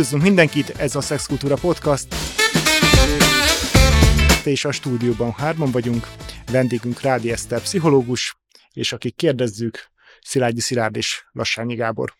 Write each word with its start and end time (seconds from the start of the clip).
Üdvözlünk 0.00 0.26
mindenkit, 0.28 0.70
ez 0.70 0.94
a 0.94 1.00
Szexkultúra 1.00 1.54
Podcast. 1.54 2.14
És 4.44 4.64
a 4.64 4.72
stúdióban 4.72 5.32
hárman 5.32 5.70
vagyunk, 5.70 6.06
vendégünk 6.52 7.00
Rádi 7.00 7.32
Eszter, 7.32 7.60
pszichológus, 7.60 8.36
és 8.72 8.92
akik 8.92 9.16
kérdezzük, 9.16 9.90
Szilágyi 10.20 10.60
Szilárd 10.60 10.96
és 10.96 11.24
Lassányi 11.32 11.74
Gábor. 11.74 12.19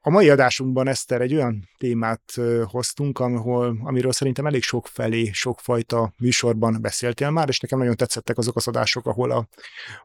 A 0.00 0.10
mai 0.10 0.28
adásunkban, 0.30 0.88
Eszter, 0.88 1.20
egy 1.20 1.34
olyan 1.34 1.68
témát 1.78 2.22
hoztunk, 2.64 3.18
ahol, 3.18 3.78
amiről 3.84 4.12
szerintem 4.12 4.46
elég 4.46 4.62
sok 4.62 4.86
felé, 4.86 5.30
sokfajta 5.32 6.12
műsorban 6.18 6.78
beszéltél 6.80 7.30
már, 7.30 7.48
és 7.48 7.60
nekem 7.60 7.78
nagyon 7.78 7.96
tetszettek 7.96 8.38
azok 8.38 8.56
az 8.56 8.68
adások, 8.68 9.06
ahol 9.06 9.30
a 9.30 9.48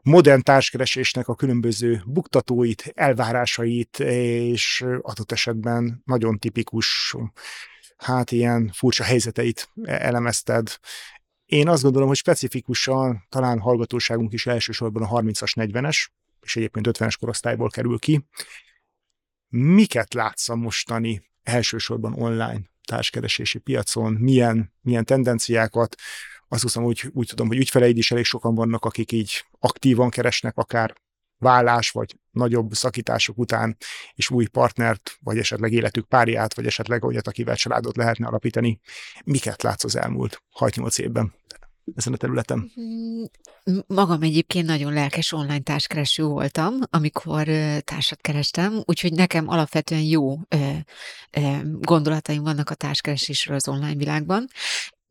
modern 0.02 0.40
társkeresésnek 0.40 1.28
a 1.28 1.34
különböző 1.34 2.02
buktatóit, 2.06 2.92
elvárásait, 2.94 3.98
és 4.00 4.84
adott 5.00 5.32
esetben 5.32 6.02
nagyon 6.04 6.38
tipikus, 6.38 7.16
hát 7.96 8.32
ilyen 8.32 8.70
furcsa 8.74 9.04
helyzeteit 9.04 9.68
elemezted. 9.84 10.78
Én 11.44 11.68
azt 11.68 11.82
gondolom, 11.82 12.08
hogy 12.08 12.16
specifikusan 12.16 13.26
talán 13.28 13.58
hallgatóságunk 13.58 14.32
is 14.32 14.46
elsősorban 14.46 15.02
a 15.02 15.20
30-as, 15.20 15.52
40-es, 15.54 16.06
és 16.40 16.56
egyébként 16.56 16.86
50-es 16.90 17.14
korosztályból 17.20 17.68
kerül 17.68 17.98
ki, 17.98 18.26
miket 19.56 20.14
látsz 20.14 20.48
a 20.48 20.54
mostani 20.54 21.22
elsősorban 21.42 22.12
online 22.22 22.60
társkeresési 22.86 23.58
piacon, 23.58 24.12
milyen, 24.12 24.72
milyen 24.80 25.04
tendenciákat, 25.04 25.94
azt 26.48 26.62
hiszem, 26.62 26.84
úgy, 26.84 27.10
úgy 27.12 27.26
tudom, 27.26 27.46
hogy 27.46 27.56
ügyfeleid 27.56 27.96
is 27.96 28.10
elég 28.10 28.24
sokan 28.24 28.54
vannak, 28.54 28.84
akik 28.84 29.12
így 29.12 29.44
aktívan 29.58 30.10
keresnek 30.10 30.56
akár 30.56 30.94
vállás, 31.38 31.90
vagy 31.90 32.16
nagyobb 32.30 32.72
szakítások 32.72 33.38
után, 33.38 33.76
és 34.14 34.30
új 34.30 34.46
partnert, 34.46 35.16
vagy 35.20 35.38
esetleg 35.38 35.72
életük 35.72 36.06
párját, 36.06 36.54
vagy 36.54 36.66
esetleg 36.66 37.04
olyat, 37.04 37.26
akivel 37.26 37.56
családot 37.56 37.96
lehetne 37.96 38.26
alapítani. 38.26 38.80
Miket 39.24 39.62
látsz 39.62 39.84
az 39.84 39.96
elmúlt 39.96 40.42
6-8 40.58 40.98
évben? 40.98 41.34
Ezen 41.94 42.12
a 42.12 42.16
területen? 42.16 42.70
Mm, 42.80 43.24
magam 43.86 44.22
egyébként 44.22 44.66
nagyon 44.66 44.92
lelkes 44.92 45.32
online 45.32 45.60
társkereső 45.60 46.24
voltam, 46.24 46.74
amikor 46.90 47.44
társat 47.84 48.20
kerestem, 48.20 48.82
úgyhogy 48.84 49.12
nekem 49.12 49.48
alapvetően 49.48 50.02
jó 50.02 50.38
gondolataim 51.80 52.42
vannak 52.42 52.70
a 52.70 52.74
társkeresésről 52.74 53.56
az 53.56 53.68
online 53.68 53.94
világban. 53.94 54.46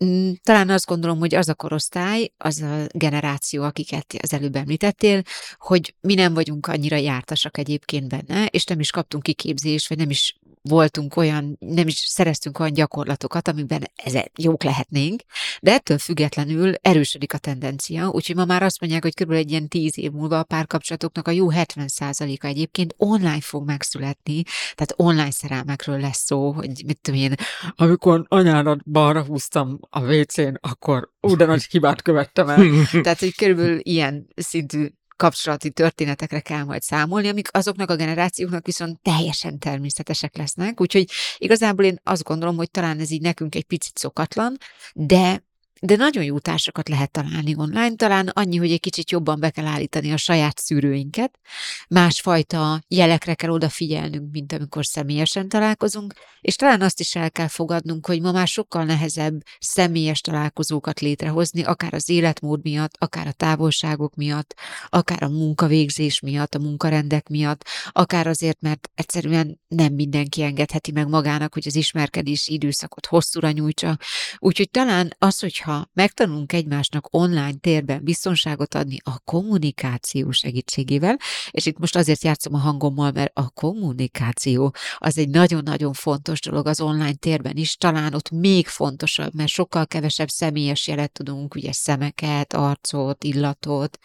Mm, 0.05 0.31
talán 0.43 0.69
azt 0.69 0.85
gondolom, 0.85 1.19
hogy 1.19 1.35
az 1.35 1.49
a 1.49 1.55
korosztály, 1.55 2.31
az 2.37 2.61
a 2.61 2.85
generáció, 2.93 3.63
akiket 3.63 4.15
az 4.21 4.33
előbb 4.33 4.55
említettél, 4.55 5.21
hogy 5.57 5.95
mi 6.01 6.13
nem 6.13 6.33
vagyunk 6.33 6.67
annyira 6.67 6.95
jártasak 6.95 7.57
egyébként 7.57 8.07
benne, 8.07 8.45
és 8.45 8.65
nem 8.65 8.79
is 8.79 8.91
kaptunk 8.91 9.23
kiképzést, 9.23 9.89
vagy 9.89 9.97
nem 9.97 10.09
is 10.09 10.37
voltunk 10.69 11.15
olyan, 11.15 11.57
nem 11.59 11.87
is 11.87 11.95
szereztünk 11.95 12.59
olyan 12.59 12.73
gyakorlatokat, 12.73 13.47
amiben 13.47 13.83
ezek 13.95 14.31
jók 14.37 14.63
lehetnénk, 14.63 15.21
de 15.61 15.73
ettől 15.73 15.97
függetlenül 15.97 16.73
erősödik 16.81 17.33
a 17.33 17.37
tendencia, 17.37 18.09
úgyhogy 18.09 18.35
ma 18.35 18.45
már 18.45 18.63
azt 18.63 18.79
mondják, 18.79 19.03
hogy 19.03 19.13
körülbelül 19.13 19.45
egy 19.45 19.51
ilyen 19.51 19.67
tíz 19.67 19.97
év 19.97 20.11
múlva 20.11 20.39
a 20.39 20.43
párkapcsolatoknak 20.43 21.27
a 21.27 21.31
jó 21.31 21.47
70%-a 21.51 22.45
egyébként 22.45 22.93
online 22.97 23.41
fog 23.41 23.65
megszületni, 23.65 24.43
tehát 24.75 24.93
online 24.95 25.31
szerelmekről 25.31 25.99
lesz 25.99 26.23
szó, 26.25 26.51
hogy 26.51 26.83
mit 26.85 26.99
tudom 27.01 27.19
én, 27.19 27.35
amikor 27.75 28.25
anyárat 28.27 28.89
balra 28.89 29.23
húztam 29.23 29.79
a 29.89 30.13
WC-n, 30.13 30.57
akkor 30.61 31.11
úgy 31.21 31.37
nagy 31.37 31.63
hibát 31.63 32.01
követtem 32.01 32.49
el. 32.49 32.63
tehát, 33.03 33.19
hogy 33.19 33.35
körülbelül 33.35 33.79
ilyen 33.81 34.27
szintű 34.35 34.87
kapcsolati 35.15 35.71
történetekre 35.71 36.39
kell 36.39 36.63
majd 36.63 36.81
számolni, 36.81 37.27
amik 37.29 37.47
azoknak 37.51 37.89
a 37.89 37.95
generációknak 37.95 38.65
viszont 38.65 39.01
teljesen 39.01 39.59
természetesek 39.59 40.37
lesznek. 40.37 40.81
Úgyhogy 40.81 41.09
igazából 41.37 41.85
én 41.85 41.99
azt 42.03 42.23
gondolom, 42.23 42.55
hogy 42.55 42.71
talán 42.71 42.99
ez 42.99 43.11
így 43.11 43.21
nekünk 43.21 43.55
egy 43.55 43.65
picit 43.65 43.97
szokatlan, 43.97 44.57
de 44.93 45.43
de 45.85 45.95
nagyon 45.95 46.23
jó 46.23 46.39
társakat 46.39 46.89
lehet 46.89 47.11
találni 47.11 47.55
online, 47.55 47.95
talán 47.95 48.27
annyi, 48.27 48.57
hogy 48.57 48.71
egy 48.71 48.79
kicsit 48.79 49.11
jobban 49.11 49.39
be 49.39 49.49
kell 49.49 49.65
állítani 49.65 50.11
a 50.11 50.17
saját 50.17 50.59
szűrőinket, 50.59 51.39
másfajta 51.87 52.81
jelekre 52.87 53.33
kell 53.33 53.49
odafigyelnünk, 53.49 54.31
mint 54.31 54.53
amikor 54.53 54.85
személyesen 54.85 55.49
találkozunk, 55.49 56.13
és 56.41 56.55
talán 56.55 56.81
azt 56.81 56.99
is 56.99 57.15
el 57.15 57.31
kell 57.31 57.47
fogadnunk, 57.47 58.05
hogy 58.05 58.21
ma 58.21 58.31
már 58.31 58.47
sokkal 58.47 58.83
nehezebb 58.83 59.41
személyes 59.59 60.21
találkozókat 60.21 60.99
létrehozni, 60.99 61.63
akár 61.63 61.93
az 61.93 62.09
életmód 62.09 62.59
miatt, 62.63 62.95
akár 62.97 63.27
a 63.27 63.31
távolságok 63.31 64.15
miatt, 64.15 64.55
akár 64.89 65.23
a 65.23 65.29
munkavégzés 65.29 66.19
miatt, 66.19 66.55
a 66.55 66.59
munkarendek 66.59 67.27
miatt, 67.27 67.65
akár 67.91 68.27
azért, 68.27 68.61
mert 68.61 68.89
egyszerűen 68.95 69.59
nem 69.67 69.93
mindenki 69.93 70.43
engedheti 70.43 70.91
meg 70.91 71.07
magának, 71.07 71.53
hogy 71.53 71.67
az 71.67 71.75
ismerkedési 71.75 72.53
időszakot 72.53 73.05
hosszúra 73.05 73.51
nyújtsa. 73.51 73.97
Úgyhogy 74.37 74.69
talán 74.69 75.15
az, 75.19 75.39
hogyha 75.39 75.72
hogyha 75.73 75.89
megtanulunk 75.93 76.53
egymásnak 76.53 77.07
online 77.11 77.53
térben 77.61 78.03
biztonságot 78.03 78.75
adni 78.75 78.97
a 79.03 79.19
kommunikáció 79.19 80.31
segítségével, 80.31 81.17
és 81.51 81.65
itt 81.65 81.77
most 81.77 81.95
azért 81.95 82.23
játszom 82.23 82.53
a 82.53 82.57
hangommal, 82.57 83.11
mert 83.11 83.31
a 83.37 83.49
kommunikáció 83.49 84.75
az 84.97 85.17
egy 85.17 85.29
nagyon-nagyon 85.29 85.93
fontos 85.93 86.39
dolog 86.39 86.67
az 86.67 86.81
online 86.81 87.13
térben 87.13 87.55
is, 87.55 87.75
talán 87.75 88.13
ott 88.13 88.29
még 88.29 88.67
fontosabb, 88.67 89.33
mert 89.33 89.49
sokkal 89.49 89.87
kevesebb 89.87 90.29
személyes 90.29 90.87
jelet 90.87 91.11
tudunk, 91.11 91.55
ugye 91.55 91.71
szemeket, 91.71 92.53
arcot, 92.53 93.23
illatot, 93.23 93.97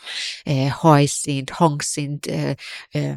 eh, 0.43 0.71
hajszint, 0.71 1.51
hangszint, 1.51 2.27
eh, 2.27 2.53
eh, 2.91 3.15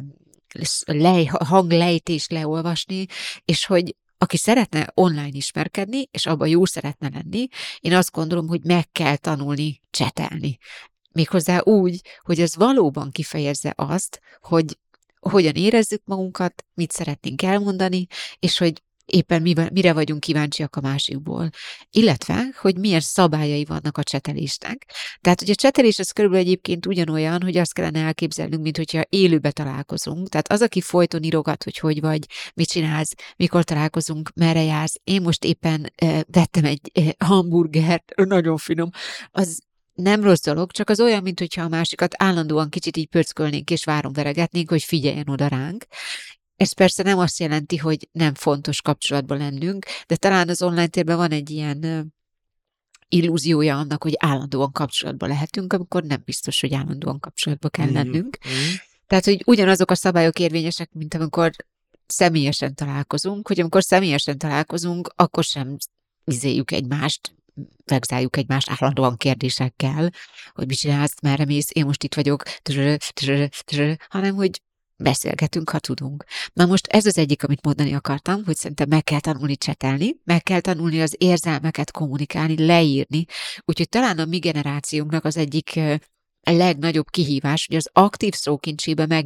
lej, 0.84 1.24
hanglejtést 1.24 2.30
leolvasni, 2.30 3.06
és 3.44 3.66
hogy 3.66 3.94
aki 4.22 4.36
szeretne 4.36 4.90
online 4.94 5.28
ismerkedni, 5.28 6.08
és 6.10 6.26
abban 6.26 6.48
jó 6.48 6.64
szeretne 6.64 7.08
lenni, 7.12 7.46
én 7.80 7.94
azt 7.94 8.10
gondolom, 8.10 8.48
hogy 8.48 8.64
meg 8.64 8.90
kell 8.92 9.16
tanulni 9.16 9.80
csetelni. 9.90 10.58
Méghozzá 11.12 11.60
úgy, 11.60 12.00
hogy 12.20 12.40
ez 12.40 12.56
valóban 12.56 13.10
kifejezze 13.10 13.72
azt, 13.76 14.20
hogy 14.40 14.78
hogyan 15.20 15.54
érezzük 15.54 16.02
magunkat, 16.04 16.64
mit 16.74 16.92
szeretnénk 16.92 17.42
elmondani, 17.42 18.06
és 18.38 18.58
hogy 18.58 18.82
éppen 19.12 19.42
mire 19.72 19.92
vagyunk 19.92 20.20
kíváncsiak 20.20 20.76
a 20.76 20.80
másikból, 20.80 21.50
illetve, 21.90 22.44
hogy 22.60 22.78
milyen 22.78 23.00
szabályai 23.00 23.64
vannak 23.64 23.98
a 23.98 24.02
csetelésnek. 24.02 24.86
Tehát, 25.20 25.40
hogy 25.40 25.50
a 25.50 25.54
csetelés 25.54 25.98
az 25.98 26.10
körülbelül 26.10 26.46
egyébként 26.46 26.86
ugyanolyan, 26.86 27.42
hogy 27.42 27.56
azt 27.56 27.72
kellene 27.72 28.00
elképzelnünk, 28.00 28.62
mint 28.62 28.76
hogyha 28.76 29.04
élőbe 29.08 29.50
találkozunk. 29.50 30.28
Tehát 30.28 30.52
az, 30.52 30.62
aki 30.62 30.80
folyton 30.80 31.22
írogat, 31.22 31.64
hogy 31.64 31.78
hogy 31.78 32.00
vagy, 32.00 32.26
mit 32.54 32.68
csinálsz, 32.68 33.14
mikor 33.36 33.64
találkozunk, 33.64 34.30
merre 34.34 34.62
jársz. 34.62 35.00
Én 35.04 35.22
most 35.22 35.44
éppen 35.44 35.92
e, 35.94 36.24
vettem 36.30 36.64
egy 36.64 36.90
e, 36.92 37.24
hamburgert, 37.24 38.12
nagyon 38.14 38.56
finom, 38.56 38.90
az 39.30 39.62
nem 39.92 40.22
rossz 40.22 40.42
dolog, 40.42 40.70
csak 40.70 40.90
az 40.90 41.00
olyan, 41.00 41.22
mint 41.22 41.38
hogyha 41.38 41.62
a 41.62 41.68
másikat 41.68 42.14
állandóan 42.16 42.68
kicsit 42.68 42.96
így 42.96 43.08
pörckölnénk 43.08 43.70
és 43.70 43.84
várom 43.84 44.12
veregetnénk, 44.12 44.70
hogy 44.70 44.82
figyeljen 44.82 45.28
oda 45.28 45.46
ránk. 45.46 45.84
Ez 46.62 46.72
persze 46.72 47.02
nem 47.02 47.18
azt 47.18 47.38
jelenti, 47.38 47.76
hogy 47.76 48.08
nem 48.12 48.34
fontos 48.34 48.82
kapcsolatban 48.82 49.38
lennünk, 49.38 49.86
de 50.06 50.16
talán 50.16 50.48
az 50.48 50.62
online 50.62 50.86
térben 50.86 51.16
van 51.16 51.30
egy 51.30 51.50
ilyen 51.50 52.12
illúziója 53.08 53.78
annak, 53.78 54.02
hogy 54.02 54.12
állandóan 54.18 54.72
kapcsolatban 54.72 55.28
lehetünk, 55.28 55.72
amikor 55.72 56.02
nem 56.02 56.22
biztos, 56.24 56.60
hogy 56.60 56.74
állandóan 56.74 57.20
kapcsolatban 57.20 57.70
kell 57.70 57.86
mm. 57.86 57.92
lennünk. 57.92 58.38
Mm. 58.48 58.74
Tehát, 59.06 59.24
hogy 59.24 59.42
ugyanazok 59.46 59.90
a 59.90 59.94
szabályok 59.94 60.38
érvényesek, 60.38 60.90
mint 60.92 61.14
amikor 61.14 61.50
személyesen 62.06 62.74
találkozunk, 62.74 63.48
hogy 63.48 63.60
amikor 63.60 63.82
személyesen 63.82 64.38
találkozunk, 64.38 65.12
akkor 65.16 65.44
sem 65.44 65.76
izéljük 66.24 66.70
egymást, 66.70 67.34
vegzáljuk 67.84 68.36
egymást 68.36 68.70
állandóan 68.70 69.16
kérdésekkel, 69.16 70.10
hogy 70.52 70.66
mit 70.66 70.78
csinálsz, 70.78 71.20
merre 71.22 71.44
mész, 71.44 71.68
én 71.72 71.84
most 71.84 72.04
itt 72.04 72.14
vagyok, 72.14 72.42
hanem 74.08 74.34
hogy 74.34 74.60
beszélgetünk, 75.02 75.70
ha 75.70 75.78
tudunk. 75.78 76.24
Na 76.52 76.66
most 76.66 76.86
ez 76.86 77.06
az 77.06 77.18
egyik, 77.18 77.44
amit 77.44 77.64
mondani 77.64 77.94
akartam, 77.94 78.44
hogy 78.44 78.56
szerintem 78.56 78.88
meg 78.88 79.04
kell 79.04 79.20
tanulni 79.20 79.56
csetelni, 79.56 80.16
meg 80.24 80.42
kell 80.42 80.60
tanulni 80.60 81.02
az 81.02 81.14
érzelmeket 81.18 81.90
kommunikálni, 81.90 82.66
leírni. 82.66 83.24
Úgyhogy 83.64 83.88
talán 83.88 84.18
a 84.18 84.24
mi 84.24 84.38
generációnknak 84.38 85.24
az 85.24 85.36
egyik 85.36 85.80
legnagyobb 86.42 87.10
kihívás, 87.10 87.66
hogy 87.66 87.76
az 87.76 87.88
aktív 87.92 88.32
szókincsében 88.32 89.24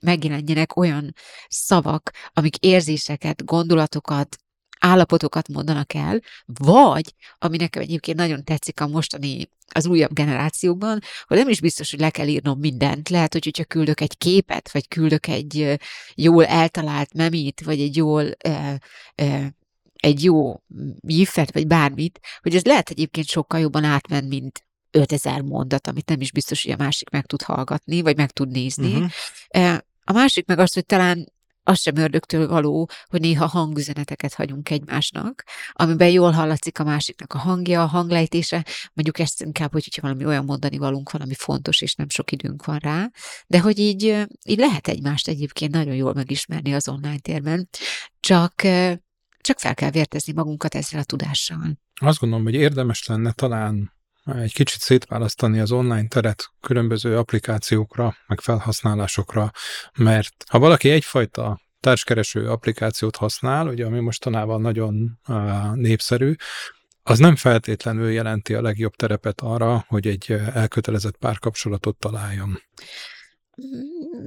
megjelenjenek 0.00 0.76
olyan 0.76 1.14
szavak, 1.48 2.10
amik 2.32 2.56
érzéseket, 2.56 3.44
gondolatokat, 3.44 4.36
állapotokat 4.78 5.48
mondanak 5.48 5.94
el, 5.94 6.20
vagy, 6.46 7.14
ami 7.38 7.56
nekem 7.56 7.82
egyébként 7.82 8.16
nagyon 8.16 8.44
tetszik 8.44 8.80
a 8.80 8.86
mostani, 8.86 9.48
az 9.72 9.86
újabb 9.86 10.12
generációkban, 10.12 11.00
hogy 11.26 11.36
nem 11.36 11.48
is 11.48 11.60
biztos, 11.60 11.90
hogy 11.90 12.00
le 12.00 12.10
kell 12.10 12.26
írnom 12.26 12.58
mindent. 12.58 13.08
Lehet, 13.08 13.32
hogy 13.32 13.44
hogyha 13.44 13.64
küldök 13.64 14.00
egy 14.00 14.18
képet, 14.18 14.72
vagy 14.72 14.88
küldök 14.88 15.26
egy 15.26 15.78
jól 16.14 16.46
eltalált 16.46 17.14
memit, 17.14 17.60
vagy 17.64 17.80
egy 17.80 17.96
jól 17.96 18.30
e, 18.38 18.80
e, 19.14 19.54
egy 19.94 20.24
jó 20.24 20.62
gifet, 21.00 21.52
vagy 21.52 21.66
bármit, 21.66 22.20
hogy 22.40 22.54
ez 22.54 22.64
lehet 22.64 22.90
egyébként 22.90 23.26
sokkal 23.26 23.60
jobban 23.60 23.84
átmen, 23.84 24.24
mint 24.24 24.66
5000 24.90 25.40
mondat, 25.40 25.86
amit 25.86 26.08
nem 26.08 26.20
is 26.20 26.32
biztos, 26.32 26.62
hogy 26.62 26.72
a 26.72 26.82
másik 26.82 27.10
meg 27.10 27.26
tud 27.26 27.42
hallgatni, 27.42 28.00
vagy 28.00 28.16
meg 28.16 28.30
tud 28.30 28.50
nézni. 28.50 28.94
Uh-huh. 28.94 29.78
A 30.04 30.12
másik 30.12 30.46
meg 30.46 30.58
az, 30.58 30.72
hogy 30.72 30.86
talán 30.86 31.32
az 31.68 31.80
sem 31.80 31.96
ördögtől 31.96 32.48
való, 32.48 32.88
hogy 33.06 33.20
néha 33.20 33.46
hangüzeneteket 33.46 34.34
hagyunk 34.34 34.70
egymásnak, 34.70 35.44
amiben 35.72 36.08
jól 36.08 36.30
hallatszik 36.30 36.78
a 36.78 36.84
másiknak 36.84 37.32
a 37.32 37.38
hangja, 37.38 37.82
a 37.82 37.86
hanglejtése, 37.86 38.66
mondjuk 38.92 39.18
ezt 39.18 39.42
inkább, 39.42 39.72
hogy, 39.72 39.84
hogyha 39.84 40.02
valami 40.02 40.24
olyan 40.24 40.44
mondani 40.44 40.78
valunk 40.78 41.10
valami 41.10 41.34
fontos, 41.34 41.80
és 41.80 41.94
nem 41.94 42.08
sok 42.08 42.32
időnk 42.32 42.64
van 42.64 42.78
rá, 42.78 43.10
de 43.46 43.60
hogy 43.60 43.78
így, 43.78 44.26
így 44.44 44.58
lehet 44.58 44.88
egymást 44.88 45.28
egyébként 45.28 45.72
nagyon 45.72 45.94
jól 45.94 46.14
megismerni 46.14 46.74
az 46.74 46.88
online 46.88 47.18
térben, 47.18 47.68
csak, 48.20 48.54
csak 49.40 49.58
fel 49.58 49.74
kell 49.74 49.90
vértezni 49.90 50.32
magunkat 50.32 50.74
ezzel 50.74 51.00
a 51.00 51.04
tudással. 51.04 51.78
Azt 52.00 52.18
gondolom, 52.18 52.44
hogy 52.44 52.54
érdemes 52.54 53.06
lenne 53.06 53.32
talán 53.32 53.92
egy 54.36 54.52
kicsit 54.52 54.80
szétválasztani 54.80 55.58
az 55.58 55.72
online 55.72 56.08
teret 56.08 56.50
különböző 56.60 57.16
applikációkra, 57.18 58.16
meg 58.26 58.40
felhasználásokra, 58.40 59.50
mert 59.96 60.44
ha 60.48 60.58
valaki 60.58 60.90
egyfajta 60.90 61.60
társkereső 61.80 62.50
applikációt 62.50 63.16
használ, 63.16 63.68
ugye 63.68 63.86
ami 63.86 64.00
mostanában 64.00 64.60
nagyon 64.60 65.18
népszerű, 65.74 66.34
az 67.02 67.18
nem 67.18 67.36
feltétlenül 67.36 68.10
jelenti 68.10 68.54
a 68.54 68.62
legjobb 68.62 68.94
terepet 68.94 69.40
arra, 69.40 69.84
hogy 69.88 70.06
egy 70.06 70.32
elkötelezett 70.54 71.16
párkapcsolatot 71.16 71.96
találjon. 71.96 72.62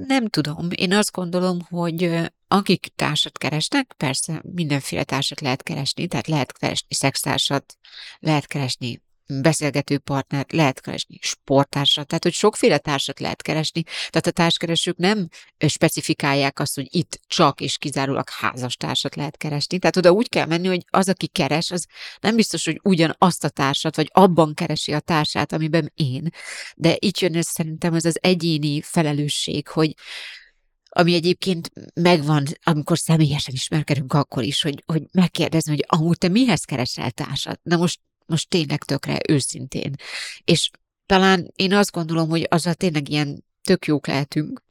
Nem 0.06 0.28
tudom. 0.28 0.68
Én 0.74 0.92
azt 0.92 1.12
gondolom, 1.12 1.58
hogy 1.68 2.30
akik 2.48 2.92
társat 2.96 3.38
keresnek, 3.38 3.94
persze 3.96 4.42
mindenféle 4.42 5.04
társat 5.04 5.40
lehet 5.40 5.62
keresni, 5.62 6.06
tehát 6.06 6.26
lehet 6.26 6.52
keresni 6.52 6.94
szextársat, 6.94 7.76
lehet 8.18 8.46
keresni 8.46 9.02
beszélgető 9.40 9.98
partnert 9.98 10.52
lehet 10.52 10.80
keresni, 10.80 11.18
sporttársat, 11.20 12.06
tehát 12.06 12.22
hogy 12.22 12.32
sokféle 12.32 12.78
társat 12.78 13.20
lehet 13.20 13.42
keresni, 13.42 13.82
tehát 13.82 14.26
a 14.26 14.30
társkeresők 14.30 14.96
nem 14.96 15.28
specifikálják 15.58 16.60
azt, 16.60 16.74
hogy 16.74 16.86
itt 16.90 17.20
csak 17.26 17.60
és 17.60 17.78
kizárólag 17.78 18.28
házastársat 18.28 19.16
lehet 19.16 19.36
keresni, 19.36 19.78
tehát 19.78 19.96
oda 19.96 20.10
úgy 20.10 20.28
kell 20.28 20.46
menni, 20.46 20.66
hogy 20.66 20.84
az, 20.90 21.08
aki 21.08 21.26
keres, 21.26 21.70
az 21.70 21.86
nem 22.20 22.36
biztos, 22.36 22.64
hogy 22.64 22.80
ugyanazt 22.82 23.44
a 23.44 23.48
társat, 23.48 23.96
vagy 23.96 24.10
abban 24.12 24.54
keresi 24.54 24.92
a 24.92 25.00
társát, 25.00 25.52
amiben 25.52 25.92
én, 25.94 26.30
de 26.76 26.96
itt 26.98 27.18
jön 27.18 27.36
ez 27.36 27.46
szerintem 27.46 27.94
ez 27.94 28.04
az 28.04 28.18
egyéni 28.20 28.80
felelősség, 28.80 29.68
hogy 29.68 29.94
ami 30.94 31.14
egyébként 31.14 31.70
megvan, 31.94 32.44
amikor 32.62 32.98
személyesen 32.98 33.54
ismerkedünk 33.54 34.12
akkor 34.12 34.42
is, 34.42 34.62
hogy, 34.62 34.82
hogy 34.86 35.02
megkérdezni, 35.12 35.70
hogy 35.70 35.84
amúgy 35.86 36.18
te 36.18 36.28
mihez 36.28 36.64
keresel 36.64 37.10
társat? 37.10 37.60
Na 37.62 37.76
most 37.76 38.00
most 38.32 38.48
tényleg 38.48 38.84
tökre 38.84 39.18
őszintén. 39.28 39.94
És 40.44 40.70
talán 41.06 41.52
én 41.56 41.72
azt 41.72 41.90
gondolom, 41.90 42.28
hogy 42.28 42.46
azzal 42.50 42.74
tényleg 42.74 43.08
ilyen 43.08 43.44
tök 43.62 43.86
jók 43.86 44.06
lehetünk, 44.06 44.62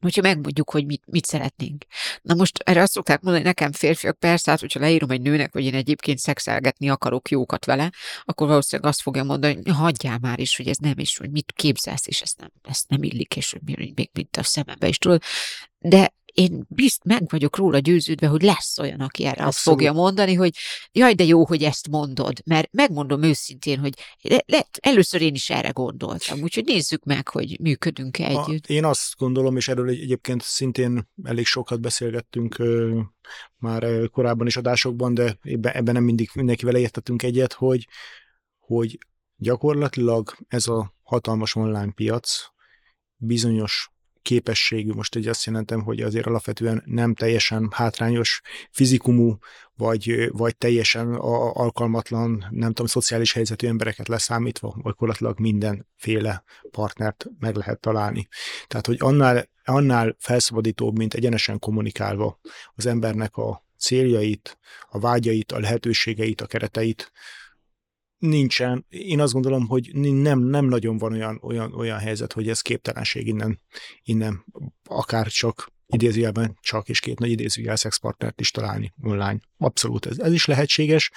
hogyha 0.00 0.22
megmondjuk, 0.22 0.70
hogy 0.70 0.86
mit, 0.86 1.02
mit 1.06 1.26
szeretnénk. 1.26 1.84
Na 2.22 2.34
most 2.34 2.58
erre 2.58 2.82
azt 2.82 2.92
szokták 2.92 3.20
mondani, 3.20 3.44
hogy 3.44 3.54
nekem 3.56 3.72
férfiak, 3.72 4.18
persze, 4.18 4.50
hát 4.50 4.60
hogyha 4.60 4.80
leírom 4.80 5.10
egy 5.10 5.20
nőnek, 5.20 5.52
hogy 5.52 5.64
én 5.64 5.74
egyébként 5.74 6.18
szexelgetni 6.18 6.88
akarok 6.88 7.30
jókat 7.30 7.64
vele, 7.64 7.90
akkor 8.24 8.48
valószínűleg 8.48 8.90
azt 8.90 9.00
fogja 9.00 9.24
mondani, 9.24 9.54
hogy 9.54 9.74
hagyjál 9.74 10.18
már 10.18 10.38
is, 10.38 10.56
hogy 10.56 10.68
ez 10.68 10.76
nem 10.76 10.98
is, 10.98 11.16
hogy 11.16 11.30
mit 11.30 11.52
képzelsz, 11.52 12.06
és 12.06 12.20
ezt 12.20 12.38
nem, 12.38 12.50
ezt 12.62 12.88
nem 12.88 13.02
illik, 13.02 13.36
és 13.36 13.50
hogy 13.50 13.60
még 13.94 14.10
mint 14.12 14.36
a 14.36 14.42
szemembe 14.42 14.88
is 14.88 14.98
tudod. 14.98 15.22
De 15.78 16.14
én 16.34 16.66
bizt 16.68 17.04
meg 17.04 17.22
vagyok 17.28 17.56
róla 17.56 17.78
győződve, 17.78 18.26
hogy 18.26 18.42
lesz 18.42 18.78
olyan, 18.78 19.00
aki 19.00 19.24
erre 19.24 19.30
Abszolút. 19.30 19.48
azt 19.48 19.60
fogja 19.60 19.92
mondani, 19.92 20.34
hogy 20.34 20.54
jaj, 20.92 21.14
de 21.14 21.24
jó, 21.24 21.46
hogy 21.46 21.62
ezt 21.62 21.88
mondod, 21.88 22.38
mert 22.44 22.68
megmondom 22.72 23.22
őszintén, 23.22 23.78
hogy 23.78 23.94
le, 24.20 24.42
le, 24.46 24.66
először 24.80 25.20
én 25.20 25.34
is 25.34 25.50
erre 25.50 25.68
gondoltam, 25.68 26.42
úgyhogy 26.42 26.64
nézzük 26.64 27.04
meg, 27.04 27.28
hogy 27.28 27.60
működünk-e 27.60 28.26
együtt. 28.26 28.66
A, 28.66 28.72
én 28.72 28.84
azt 28.84 29.16
gondolom, 29.16 29.56
és 29.56 29.68
erről 29.68 29.88
egyébként 29.88 30.42
szintén 30.42 31.08
elég 31.22 31.46
sokat 31.46 31.80
beszélgettünk 31.80 32.58
ö, 32.58 33.00
már 33.56 34.08
korábban 34.10 34.46
is 34.46 34.56
adásokban, 34.56 35.14
de 35.14 35.38
ebben, 35.42 35.72
ebben 35.72 35.94
nem 35.94 36.04
mindig 36.04 36.30
mindenkivel 36.34 36.76
értettünk 36.76 37.22
egyet, 37.22 37.52
hogy, 37.52 37.88
hogy 38.58 38.98
gyakorlatilag 39.36 40.36
ez 40.48 40.66
a 40.66 40.94
hatalmas 41.02 41.54
online 41.54 41.92
piac 41.92 42.46
bizonyos 43.16 43.90
képességű, 44.22 44.92
most 44.92 45.16
egy 45.16 45.28
azt 45.28 45.44
jelentem, 45.44 45.82
hogy 45.82 46.00
azért 46.00 46.26
alapvetően 46.26 46.82
nem 46.86 47.14
teljesen 47.14 47.68
hátrányos 47.72 48.40
fizikumú, 48.70 49.38
vagy, 49.74 50.28
vagy 50.30 50.56
teljesen 50.56 51.14
alkalmatlan, 51.52 52.46
nem 52.50 52.68
tudom, 52.68 52.86
szociális 52.86 53.32
helyzetű 53.32 53.66
embereket 53.66 54.08
leszámítva, 54.08 54.76
vagy 54.82 54.94
korlatilag 54.94 55.38
mindenféle 55.38 56.44
partnert 56.70 57.26
meg 57.38 57.56
lehet 57.56 57.80
találni. 57.80 58.28
Tehát, 58.66 58.86
hogy 58.86 58.96
annál, 59.00 59.48
annál 59.64 60.16
felszabadítóbb, 60.18 60.96
mint 60.96 61.14
egyenesen 61.14 61.58
kommunikálva 61.58 62.40
az 62.74 62.86
embernek 62.86 63.36
a 63.36 63.64
céljait, 63.78 64.58
a 64.88 64.98
vágyait, 64.98 65.52
a 65.52 65.58
lehetőségeit, 65.58 66.40
a 66.40 66.46
kereteit, 66.46 67.12
nincsen. 68.20 68.86
Én 68.88 69.20
azt 69.20 69.32
gondolom, 69.32 69.66
hogy 69.66 69.90
nem, 69.94 70.38
nem 70.38 70.64
nagyon 70.64 70.98
van 70.98 71.12
olyan, 71.12 71.38
olyan, 71.42 71.74
olyan 71.74 71.98
helyzet, 71.98 72.32
hogy 72.32 72.48
ez 72.48 72.60
képtelenség 72.60 73.26
innen, 73.26 73.60
innen 74.02 74.44
akár 74.84 75.26
csak 75.26 75.72
idézőjelben 75.86 76.58
csak 76.60 76.88
és 76.88 77.00
két 77.00 77.18
nagy 77.18 77.30
idézőjel 77.30 77.76
szexpartnert 77.76 78.40
is 78.40 78.50
találni 78.50 78.92
online. 79.02 79.38
Abszolút 79.58 80.06
ez, 80.06 80.18
ez 80.18 80.32
is 80.32 80.44
lehetséges. 80.44 81.10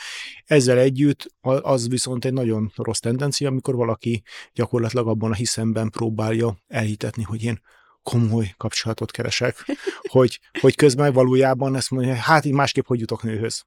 Ezzel 0.46 0.78
együtt 0.78 1.26
az 1.42 1.88
viszont 1.88 2.26
egy 2.26 2.34
nagyon 2.34 2.72
rossz 2.76 3.00
tendencia, 3.00 3.48
amikor 3.48 3.76
valaki 3.76 4.24
gyakorlatilag 4.54 5.08
abban 5.08 5.32
a 5.32 5.36
hiszemben 5.36 5.90
próbálja 5.90 6.58
elhitetni, 6.68 7.24
hogy 7.24 7.44
én 7.44 7.62
komoly 8.02 8.54
kapcsolatot 8.58 9.12
keresek, 9.12 9.66
hogy, 10.02 10.40
hogy 10.60 10.76
közben 10.76 11.14
valójában 11.14 11.76
ezt 11.76 11.92
mondja, 11.92 12.16
hát 12.16 12.46
így 12.46 12.54
másképp 12.54 12.86
hogy 12.86 13.00
jutok 13.00 13.24
nőhöz 13.24 13.66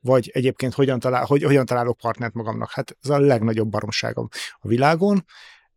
vagy 0.00 0.30
egyébként 0.34 0.74
hogyan, 0.74 0.98
talál, 0.98 1.24
hogy, 1.24 1.42
hogyan 1.42 1.66
találok 1.66 1.96
partnert 1.96 2.34
magamnak. 2.34 2.70
Hát 2.70 2.96
ez 3.02 3.10
a 3.10 3.18
legnagyobb 3.18 3.68
baromságom 3.68 4.28
a 4.58 4.68
világon, 4.68 5.24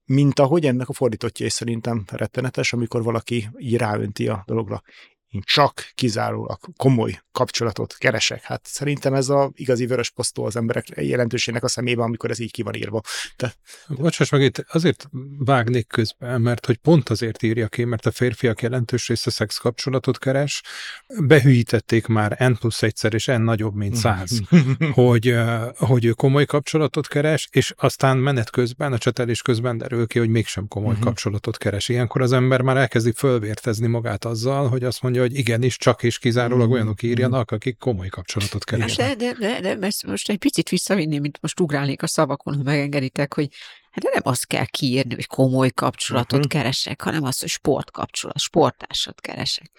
mint 0.06 0.40
ahogy 0.40 0.66
ennek 0.66 0.90
a 0.90 0.94
fordítottja 0.94 1.46
is 1.46 1.54
szerintem 1.54 2.04
rettenetes, 2.12 2.74
amikor 2.74 3.04
valaki 3.04 3.50
így 3.58 3.78
ráönti 3.78 4.28
a 4.28 4.44
dologra 4.46 4.82
én 5.30 5.42
csak 5.46 5.92
kizárólag 5.96 6.60
komoly 6.78 7.22
kapcsolatot 7.32 7.96
keresek. 7.98 8.42
Hát 8.42 8.62
szerintem 8.66 9.14
ez 9.14 9.30
a 9.30 9.52
igazi 9.54 9.86
vörös 9.86 10.10
posztó 10.10 10.46
az 10.46 10.56
emberek 10.56 10.86
jelentőségnek 10.96 11.64
a 11.64 11.68
szemében, 11.68 12.06
amikor 12.06 12.30
ez 12.30 12.40
így 12.40 12.52
ki 12.52 12.62
van 12.62 12.74
írva. 12.74 13.02
De... 13.38 13.54
Bocsáss 13.88 14.30
meg, 14.30 14.42
itt 14.42 14.66
azért 14.68 15.10
vágnék 15.38 15.88
közben, 15.88 16.42
mert 16.42 16.66
hogy 16.66 16.78
pont 16.78 17.10
azért 17.10 17.44
írja 17.44 17.68
ki, 17.68 17.84
mert 17.84 18.06
a 18.06 18.12
férfiak 18.12 18.62
jelentős 18.62 19.08
része 19.08 19.30
szex 19.30 19.58
kapcsolatot 19.58 20.18
keres, 20.18 20.62
behűítették 21.08 22.08
már 22.08 22.36
N 22.40 22.54
plusz 22.60 22.84
egyszer, 22.84 23.14
és 23.14 23.26
N 23.26 23.42
nagyobb, 23.42 23.76
mint 23.76 23.96
száz, 23.96 24.40
hogy, 24.94 25.36
hogy 25.78 26.06
ő 26.06 26.12
komoly 26.12 26.46
kapcsolatot 26.46 27.08
keres, 27.08 27.48
és 27.52 27.74
aztán 27.78 28.18
menet 28.18 28.50
közben, 28.50 28.94
a 28.94 28.98
csetelés 28.98 29.42
közben 29.42 29.78
derül 29.78 30.08
ki, 30.08 30.20
hogy 30.20 30.30
mégsem 30.30 30.68
komoly 30.68 30.90
uh-huh. 30.90 31.06
kapcsolatot 31.06 31.58
keres. 31.58 31.90
Ilyenkor 31.90 32.22
az 32.22 32.32
ember 32.32 32.62
már 32.62 32.78
elkezdi 32.78 33.12
fölvértezni 33.12 33.88
magát 33.88 34.26
azzal, 34.26 34.68
hogy 34.68 34.84
azt 34.84 35.02
mondja, 35.02 35.19
mondja, 35.20 35.38
hogy 35.38 35.48
igenis, 35.48 35.78
csak 35.78 36.04
és 36.04 36.20
kizárólag 36.20 36.70
mm. 36.70 36.72
olyanok 36.72 37.04
írjanak, 37.04 37.52
akik 37.52 37.78
komoly 37.78 38.08
kapcsolatot 38.08 38.64
keresnek. 38.64 39.16
De, 39.16 39.34
de, 39.34 39.60
de, 39.62 39.76
de 39.76 39.90
most 40.08 40.30
egy 40.30 40.38
picit 40.38 40.70
visszavinni, 40.70 41.20
mint 41.20 41.38
most 41.42 41.60
ugrálnék 41.60 42.04
a 42.04 42.08
szavakon, 42.08 42.56
ha 42.56 42.64
megengeditek, 42.64 43.34
hogy 43.34 43.50
Hát 43.92 44.04
de 44.04 44.10
nem 44.14 44.22
azt 44.24 44.48
kell 44.48 44.66
kiírni, 44.66 45.14
hogy 45.14 45.28
komoly 45.28 45.70
kapcsolatot 45.70 46.46
uh-huh. 46.46 46.52
keresek, 46.52 47.02
hanem 47.02 47.24
azt, 47.24 47.40
hogy 47.40 47.50
sportkapcsolat, 47.50 48.40
sporttársat 48.40 49.22
keresek. 49.22 49.72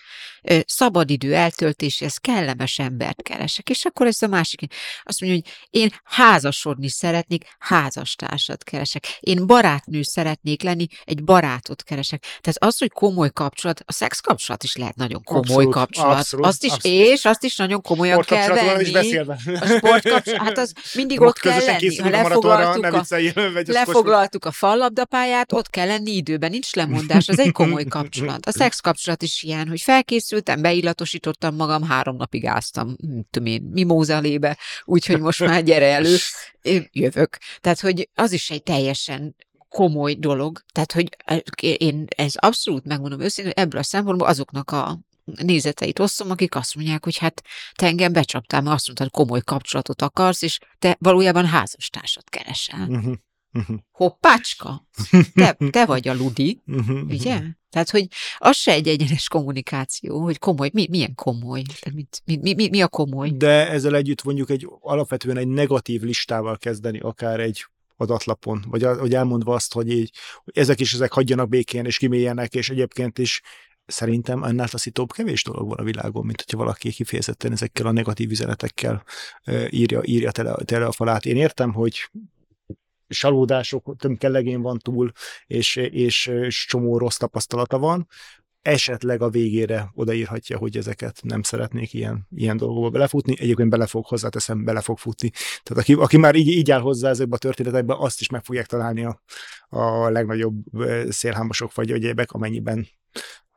Szabadidő 0.67 1.35
eltöltéshez 1.35 2.17
kellemes 2.17 2.79
embert 2.79 3.23
keresek, 3.23 3.71
és 3.71 3.85
akkor 3.85 4.07
ez 4.07 4.23
a 4.23 4.27
másik. 4.27 4.61
Azt 5.03 5.21
mondja, 5.21 5.41
hogy 5.43 5.53
én 5.71 5.91
házasodni 6.05 6.89
szeretnék, 6.89 7.45
házastársat 7.59 8.63
keresek. 8.63 9.07
Én 9.21 9.47
barátnő 9.47 10.03
szeretnék 10.03 10.63
lenni, 10.63 10.87
egy 11.05 11.25
barátot 11.25 11.83
keresek. 11.83 12.21
Tehát 12.21 12.57
az, 12.59 12.79
hogy 12.79 12.91
komoly 12.91 13.31
kapcsolat, 13.31 13.83
a 13.87 13.93
szex 13.93 14.21
kapcsolat 14.21 14.63
is 14.63 14.77
lehet 14.77 14.97
nagyon 14.97 15.23
komoly 15.23 15.43
abszolút, 15.43 15.73
kapcsolat. 15.73 16.19
Abszolút, 16.19 16.47
azt 16.47 16.65
is, 16.65 16.73
abszolút. 16.73 16.99
és 16.99 17.25
azt 17.25 17.45
is 17.45 17.57
nagyon 17.57 17.81
komolyan 17.81 18.21
kell 18.21 18.49
venni. 18.49 18.89
Is 18.89 19.17
a 19.17 19.67
sportkapcsolat, 19.67 20.41
hát 20.41 20.59
az 20.59 20.73
mindig 20.95 21.21
ott 21.21 21.39
kell 21.39 21.65
lenni. 21.65 21.97
Ha 21.97 22.09
lefoglaltuk 22.09 22.85
a, 22.85 23.05
lefoglaltuk 24.05 24.45
a 24.45 24.51
fallabdapályát, 24.51 25.53
ott 25.53 25.71
kell 25.71 25.87
lenni 25.87 26.11
időben, 26.11 26.51
nincs 26.51 26.75
lemondás, 26.75 27.29
az 27.29 27.39
egy 27.39 27.53
komoly 27.53 27.85
kapcsolat. 27.85 28.47
A 28.47 28.51
szex 28.51 28.81
kapcsolat 28.81 29.23
is 29.23 29.43
ilyen, 29.43 29.69
hogy 29.69 29.81
felkészültem, 29.81 30.63
beillatosítottam 30.63 31.55
magam, 31.55 31.83
három 31.83 32.17
napig 32.17 32.47
áztam, 32.47 32.97
tudom 33.31 33.49
én, 33.49 33.63
mimózalébe, 33.73 34.59
úgyhogy 34.85 35.21
most 35.21 35.41
már 35.41 35.63
gyere 35.63 35.87
elő, 35.87 36.17
én 36.63 36.89
jövök. 36.93 37.39
Tehát, 37.61 37.81
hogy 37.81 38.09
az 38.15 38.33
is 38.33 38.51
egy 38.51 38.63
teljesen 38.63 39.37
komoly 39.69 40.15
dolog, 40.15 40.61
tehát, 40.73 40.93
hogy 40.93 41.09
én 41.81 42.05
ez 42.17 42.33
abszolút 42.35 42.85
megmondom 42.85 43.21
őszintén, 43.21 43.53
ebből 43.57 43.81
a 43.81 43.85
szempontból 43.85 44.29
azoknak 44.29 44.71
a 44.71 44.99
nézeteit 45.25 45.99
osztom, 45.99 46.31
akik 46.31 46.55
azt 46.55 46.75
mondják, 46.75 47.05
hogy 47.05 47.19
hát 47.19 47.43
te 47.75 47.87
engem 47.87 48.13
becsaptál, 48.13 48.63
mert 48.63 48.75
azt 48.75 48.87
mondtad, 48.87 49.09
hogy 49.11 49.27
komoly 49.27 49.41
kapcsolatot 49.45 50.03
akarsz, 50.03 50.43
és 50.43 50.59
te 50.79 50.97
valójában 50.99 51.47
házastársat 51.47 52.31
keresel. 52.31 52.87
Uh-huh. 52.89 53.15
Uh-huh. 53.53 53.77
Hoppácska, 53.91 54.87
te, 55.35 55.57
te 55.71 55.87
vagy 55.87 56.09
a 56.09 56.15
Ludi, 56.15 56.61
Uh-huh. 56.67 57.01
ugye? 57.09 57.41
Tehát, 57.71 57.91
hogy 57.91 58.07
az 58.39 58.57
se 58.57 58.73
egy 58.73 58.89
egyenes 58.89 59.29
kommunikáció, 59.29 60.23
hogy 60.23 60.39
komoly, 60.39 60.71
mi, 60.73 60.87
milyen 60.91 61.15
komoly? 61.15 61.63
Tehát 61.63 61.95
mit, 61.95 62.23
mi, 62.25 62.53
mi, 62.55 62.69
mi, 62.69 62.83
a 62.83 62.89
komoly? 62.89 63.31
De 63.31 63.69
ezzel 63.69 63.95
együtt 63.97 64.23
mondjuk 64.23 64.51
egy 64.51 64.69
alapvetően 64.81 65.37
egy 65.37 65.49
negatív 65.49 66.03
listával 66.03 66.59
kezdeni, 66.59 66.99
akár 66.99 67.41
egy 67.41 67.67
adatlapon, 67.97 68.65
vagy, 68.69 68.83
vagy 68.83 69.15
elmondva 69.15 69.55
azt, 69.55 69.73
hogy 69.73 69.91
így, 69.91 70.11
hogy 70.45 70.59
ezek 70.59 70.81
is 70.81 70.95
ezek 70.95 71.13
hagyjanak 71.13 71.49
békén, 71.49 71.85
és 71.85 71.97
kiméljenek, 71.99 72.55
és 72.55 72.71
egyébként 72.71 73.19
is 73.19 73.41
szerintem 73.87 74.43
annál 74.43 74.69
taszítóbb 74.69 75.13
kevés 75.13 75.45
dolog 75.45 75.69
van 75.69 75.79
a 75.79 75.83
világon, 75.83 76.27
mint 76.27 76.43
hogyha 76.43 76.59
valaki 76.65 76.91
kifejezetten 76.91 77.53
ezekkel 77.53 77.87
a 77.87 77.93
negatív 77.93 78.31
üzenetekkel 78.31 79.05
írja, 79.71 80.01
írja 80.05 80.31
tele, 80.31 80.55
tele 80.65 80.87
a 80.87 80.93
falát. 80.93 81.27
Én 81.27 81.37
értem, 81.37 81.73
hogy 81.73 82.11
salódások, 83.11 83.97
tömkellegén 83.99 84.61
van 84.63 84.79
túl, 84.79 85.13
és, 85.47 85.77
és, 85.77 86.27
és 86.27 86.67
csomó 86.67 86.99
rossz 86.99 87.17
tapasztalata 87.17 87.79
van, 87.79 88.09
esetleg 88.63 89.23
a 89.23 89.31
végére 89.31 89.91
odaírhatja, 89.95 90.59
hogy 90.59 90.77
ezeket 90.77 91.21
nem 91.23 91.43
szeretnék 91.43 91.93
ilyen, 91.93 92.27
ilyen 92.31 92.57
dolgokba 92.57 92.91
belefutni. 92.91 93.37
Egyébként 93.39 93.71
bele 93.71 93.87
fog 93.87 94.07
hozzáteszem, 94.07 94.65
bele 94.65 94.81
fog 94.81 94.99
futni. 94.99 95.31
Tehát 95.63 95.83
aki, 95.83 95.93
aki 95.93 96.17
már 96.17 96.35
így, 96.35 96.49
így 96.49 96.71
áll 96.71 96.81
hozzá 96.81 97.09
ezekbe 97.09 97.35
a 97.35 97.39
történetekbe, 97.39 97.95
azt 97.99 98.21
is 98.21 98.29
meg 98.29 98.45
fogják 98.45 98.67
találni 98.67 99.05
a, 99.05 99.23
a 99.69 100.11
legnagyobb 100.11 100.55
szélhámosok 101.09 101.75
vagy 101.75 101.91
egyébek, 101.91 102.33
amennyiben 102.33 102.89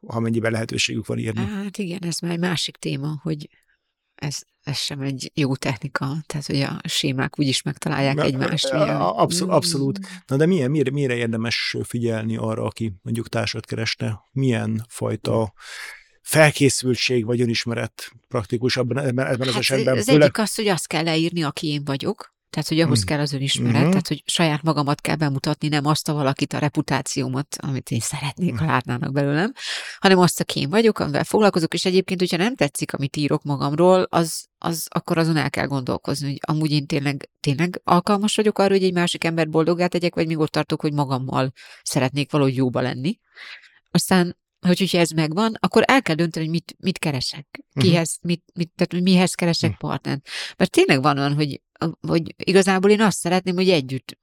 amennyiben 0.05 0.51
lehetőségük 0.51 1.05
van 1.05 1.17
írni. 1.17 1.45
Hát 1.45 1.77
igen, 1.77 2.03
ez 2.03 2.19
már 2.19 2.31
egy 2.31 2.39
másik 2.39 2.77
téma, 2.77 3.19
hogy 3.22 3.50
ez, 4.15 4.41
ez 4.63 4.77
sem 4.77 5.01
egy 5.01 5.32
jó 5.34 5.55
technika, 5.55 6.15
tehát 6.25 6.46
hogy 6.46 6.62
a 6.62 6.82
sémák 6.88 7.39
úgyis 7.39 7.62
megtalálják 7.62 8.15
Na, 8.15 8.24
egymást. 8.24 8.65
abszol- 8.65 9.48
Mm. 9.50 9.51
abszolút. 9.51 10.00
Na 10.27 10.36
de 10.36 10.46
milyen, 10.46 10.72
mire, 10.72 10.91
mire 10.91 11.15
érdemes 11.15 11.75
figyelni 11.84 12.38
arra, 12.38 12.63
aki 12.63 12.93
mondjuk 13.01 13.29
társat 13.29 13.65
keresne? 13.65 14.20
Milyen 14.32 14.86
fajta 14.89 15.53
felkészültség 16.22 17.25
vagy 17.25 17.41
önismeret 17.41 18.12
praktikus 18.27 18.77
abban, 18.77 18.98
ebben, 18.98 19.25
ebben 19.25 19.48
az 19.48 19.53
Hát 19.53 19.62
esetben? 19.62 19.98
az 19.98 20.05
Főleg, 20.05 20.22
egyik 20.22 20.38
az, 20.38 20.55
hogy 20.55 20.67
azt 20.67 20.88
kell 20.88 21.03
leírni, 21.03 21.43
aki 21.43 21.67
én 21.67 21.84
vagyok, 21.84 22.32
tehát, 22.53 22.67
hogy 22.67 22.79
ahhoz 22.79 23.00
Mm. 23.01 23.05
kell 23.05 23.19
az 23.19 23.33
önismeret, 23.33 23.81
Mhm. 23.81 23.89
tehát, 23.89 24.07
hogy 24.07 24.24
saját 24.25 24.62
magamat 24.62 25.01
kell 25.01 25.15
bemutatni, 25.15 25.67
nem 25.67 25.86
azt 25.86 26.10
a 26.10 26.13
valakit, 26.13 26.53
a 26.53 26.57
reputációmat, 26.57 27.55
amit 27.60 27.91
én 27.91 28.00
szeretnék, 28.00 28.57
ha 28.57 28.65
látnának 28.65 29.12
belőlem, 29.12 29.51
hanem 30.00 30.19
azt, 30.19 30.39
aki 30.39 30.60
én 30.60 30.69
vagyok, 30.69 31.00
amivel 31.00 31.24
foglalkozok, 31.24 31.74
és 31.74 31.86
egyébként, 31.86 32.19
hogyha 32.19 32.38
nem 32.38 32.55
tetszik, 32.55 32.93
amit 32.93 33.15
írok 33.15 33.43
magamról, 33.43 34.07
az, 34.10 34.45
az 34.57 34.88
akkor 34.89 35.17
azon 35.17 35.38
el 35.38 35.50
kell 35.50 35.65
gondolkozni, 35.67 36.27
hogy 36.27 36.39
amúgy 36.55 36.72
én 36.72 36.86
tényleg, 36.86 37.29
tényleg 37.39 37.81
alkalmas 37.83 38.36
vagyok 38.36 38.60
arra, 38.60 38.74
hogy 38.74 38.83
egy 38.83 38.93
másik 38.93 39.24
ember 39.24 39.50
boldogát 39.50 39.89
tegyek, 39.89 40.15
vagy 40.15 40.27
még 40.27 40.38
ott 40.38 40.51
tartok, 40.51 40.81
hogy 40.81 40.93
magammal 40.93 41.51
szeretnék 41.83 42.31
valahogy 42.31 42.55
jóba 42.55 42.81
lenni. 42.81 43.19
Aztán 43.91 44.38
hogy, 44.67 44.79
hogyha 44.79 44.98
ez 44.98 45.10
megvan, 45.10 45.55
akkor 45.60 45.84
el 45.86 46.01
kell 46.01 46.15
dönteni, 46.15 46.46
hogy 46.46 46.53
mit, 46.53 46.75
mit 46.79 47.00
keresek, 47.00 47.63
kihez, 47.74 48.17
mit, 48.22 48.43
mit, 48.53 48.72
tehát, 48.75 49.03
mihez 49.03 49.34
keresek 49.34 49.77
partnert. 49.77 50.27
Mert 50.58 50.72
tényleg 50.72 51.01
van 51.01 51.17
olyan, 51.17 51.34
hogy, 51.34 51.62
hogy 52.08 52.36
igazából 52.38 52.91
én 52.91 53.01
azt 53.01 53.17
szeretném, 53.17 53.55
hogy 53.55 53.70
együtt 53.70 54.17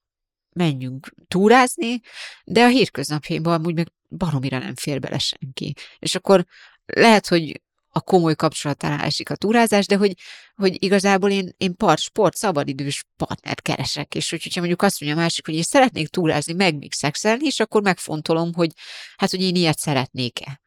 menjünk 0.52 1.14
túrázni, 1.28 2.00
de 2.44 2.64
a 2.64 2.68
hétköznapjaiban 2.68 3.54
amúgy 3.54 3.74
meg 3.74 3.92
baromira 4.08 4.58
nem 4.58 4.74
fér 4.74 5.00
bele 5.00 5.18
senki. 5.18 5.74
És 5.98 6.14
akkor 6.14 6.46
lehet, 6.84 7.28
hogy 7.28 7.60
a 7.90 8.00
komoly 8.00 8.34
kapcsolatára 8.34 9.02
esik 9.02 9.30
a 9.30 9.36
túrázás, 9.36 9.86
de 9.86 9.96
hogy, 9.96 10.14
hogy 10.54 10.82
igazából 10.82 11.30
én, 11.30 11.54
én 11.56 11.76
part, 11.76 12.00
sport, 12.00 12.36
szabadidős 12.36 13.04
partnert 13.16 13.62
keresek, 13.62 14.14
és 14.14 14.30
hogy, 14.30 14.42
hogyha 14.42 14.60
mondjuk 14.60 14.82
azt 14.82 15.00
mondja 15.00 15.18
a 15.18 15.22
másik, 15.22 15.46
hogy 15.46 15.54
én 15.54 15.62
szeretnék 15.62 16.08
túrázni, 16.08 16.52
meg 16.52 16.76
még 16.76 16.92
szexelni, 16.92 17.46
és 17.46 17.60
akkor 17.60 17.82
megfontolom, 17.82 18.52
hogy 18.54 18.72
hát, 19.16 19.30
hogy 19.30 19.42
én 19.42 19.54
ilyet 19.54 19.78
szeretnék-e. 19.78 20.60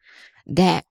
De 0.44 0.84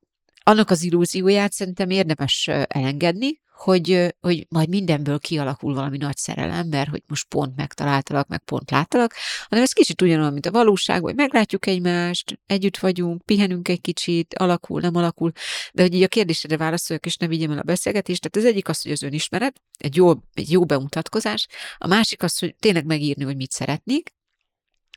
annak 0.44 0.70
az 0.70 0.84
illúzióját 0.84 1.52
szerintem 1.52 1.90
érdemes 1.90 2.48
elengedni, 2.68 3.42
hogy, 3.64 4.16
hogy 4.22 4.46
majd 4.50 4.70
mindenből 4.70 5.20
kialakul 5.20 5.74
valami 5.74 5.98
nagy 5.98 6.18
szerelem, 6.18 6.68
mert 6.68 6.90
hogy 6.90 7.04
most 7.08 7.28
pont 7.28 7.56
megtaláltalak, 7.56 8.28
meg 8.28 8.40
pont 8.40 8.72
láttalak, 8.72 9.14
hanem 9.50 9.64
ez 9.64 9.72
kicsit 9.72 10.02
ugyanolyan, 10.02 10.34
mint 10.34 10.46
a 10.46 10.52
valóság, 10.52 11.02
hogy 11.02 11.16
meglátjuk 11.16 11.66
egymást, 11.66 12.40
együtt 12.46 12.78
vagyunk, 12.78 13.26
pihenünk 13.26 13.68
egy 13.68 13.82
kicsit, 13.82 14.34
alakul, 14.34 14.82
nem 14.82 14.96
alakul, 14.96 15.32
de 15.74 15.82
hogy 15.82 15.94
így 15.94 16.04
a 16.04 16.08
kérdésedre 16.08 16.58
válaszoljak, 16.58 17.06
és 17.06 17.18
ne 17.18 17.28
vigyem 17.28 17.52
el 17.52 17.58
a 17.58 17.64
beszélgetést, 17.64 18.22
tehát 18.22 18.48
az 18.48 18.54
egyik 18.54 18.70
az, 18.70 18.82
hogy 18.82 18.92
az 18.92 19.04
önismeret, 19.04 19.62
egy 19.78 19.96
jó, 19.96 20.12
egy 20.34 20.52
jó 20.52 20.66
bemutatkozás, 20.66 21.48
a 21.78 21.88
másik 21.88 22.24
az, 22.24 22.40
hogy 22.40 22.56
tényleg 22.60 22.86
megírni, 22.86 23.24
hogy 23.24 23.36
mit 23.36 23.52
szeretnék, 23.52 24.14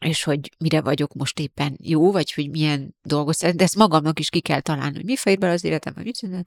és 0.01 0.23
hogy 0.23 0.51
mire 0.59 0.81
vagyok 0.81 1.15
most 1.15 1.39
éppen 1.39 1.77
jó, 1.83 2.13
vagy 2.13 2.33
hogy 2.33 2.51
milyen 2.51 2.97
dolgot 3.03 3.35
szeretnék, 3.35 3.59
de 3.59 3.65
ezt 3.65 3.77
magamnak 3.77 4.19
is 4.19 4.31
ki 4.31 4.41
kell 4.41 4.61
találni, 4.61 4.95
hogy 4.95 5.05
mi 5.05 5.17
fér 5.17 5.39
bele 5.39 5.53
az 5.53 5.65
életem, 5.65 5.93
vagy 5.97 6.05
mit 6.05 6.17
csinál. 6.17 6.45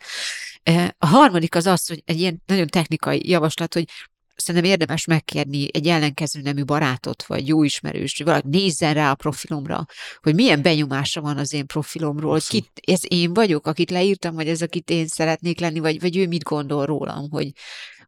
A 0.98 1.06
harmadik 1.06 1.56
az 1.56 1.66
az, 1.66 1.88
hogy 1.88 2.02
egy 2.06 2.20
ilyen 2.20 2.42
nagyon 2.46 2.68
technikai 2.68 3.30
javaslat, 3.30 3.74
hogy 3.74 3.86
szerintem 4.36 4.72
érdemes 4.72 5.06
megkérni 5.06 5.68
egy 5.72 5.88
ellenkező 5.88 6.42
nemű 6.42 6.64
barátot, 6.64 7.26
vagy 7.26 7.48
jó 7.48 7.64
ismerős, 7.64 8.18
hogy 8.18 8.26
valaki 8.26 8.48
nézzen 8.48 8.94
rá 8.94 9.12
a 9.12 9.16
profilomra, 9.16 9.86
hogy 10.22 10.36
milyen 10.36 10.62
benyomása 10.62 11.22
van 11.22 11.38
az 11.38 11.54
én 11.54 11.66
profilomról, 11.66 12.32
hogy 12.32 12.48
kit, 12.48 12.72
ez 12.82 13.02
én 13.08 13.34
vagyok, 13.34 13.68
akit 13.68 13.92
leírtam, 13.92 14.36
vagy 14.36 14.48
ez, 14.48 14.62
akit 14.62 14.90
én 14.90 15.08
szeretnék 15.08 15.60
lenni, 15.60 15.80
vagy, 15.80 16.00
vagy 16.00 16.18
ő 16.18 16.28
mit 16.28 16.44
gondol 16.44 16.86
rólam, 16.86 17.30
hogy, 17.30 17.52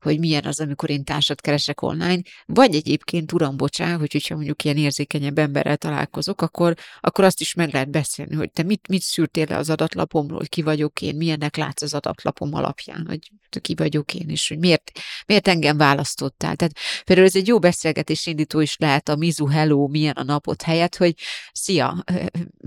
hogy 0.01 0.19
milyen 0.19 0.45
az, 0.45 0.59
amikor 0.59 0.89
én 0.89 1.03
társat 1.03 1.41
keresek 1.41 1.81
online, 1.81 2.21
vagy 2.45 2.75
egyébként, 2.75 3.31
uram, 3.31 3.57
bocsán, 3.57 3.99
hogy 3.99 4.11
hogyha 4.11 4.35
mondjuk 4.35 4.63
ilyen 4.63 4.77
érzékenyebb 4.77 5.37
emberrel 5.37 5.77
találkozok, 5.77 6.41
akkor, 6.41 6.75
akkor 6.99 7.23
azt 7.23 7.41
is 7.41 7.53
meg 7.53 7.73
lehet 7.73 7.89
beszélni, 7.89 8.35
hogy 8.35 8.51
te 8.51 8.63
mit, 8.63 8.87
mit 8.87 9.01
szűrtél 9.01 9.45
le 9.49 9.57
az 9.57 9.69
adatlapomról, 9.69 10.37
hogy 10.37 10.49
ki 10.49 10.61
vagyok 10.61 11.01
én, 11.01 11.15
milyennek 11.15 11.55
látsz 11.55 11.81
az 11.81 11.93
adatlapom 11.93 12.53
alapján, 12.53 13.05
hogy 13.07 13.31
ki 13.61 13.75
vagyok 13.75 14.13
én, 14.13 14.29
és 14.29 14.47
hogy 14.47 14.59
miért, 14.59 14.91
miért 15.25 15.47
engem 15.47 15.77
választottál. 15.77 16.55
Tehát 16.55 16.73
például 17.05 17.27
ez 17.27 17.35
egy 17.35 17.47
jó 17.47 17.59
beszélgetés 17.59 18.25
indító 18.25 18.59
is 18.59 18.77
lehet 18.77 19.09
a 19.09 19.15
Mizu 19.15 19.45
Hello, 19.45 19.87
milyen 19.87 20.15
a 20.15 20.23
napot 20.23 20.61
helyett, 20.61 20.95
hogy 20.95 21.13
szia, 21.51 22.03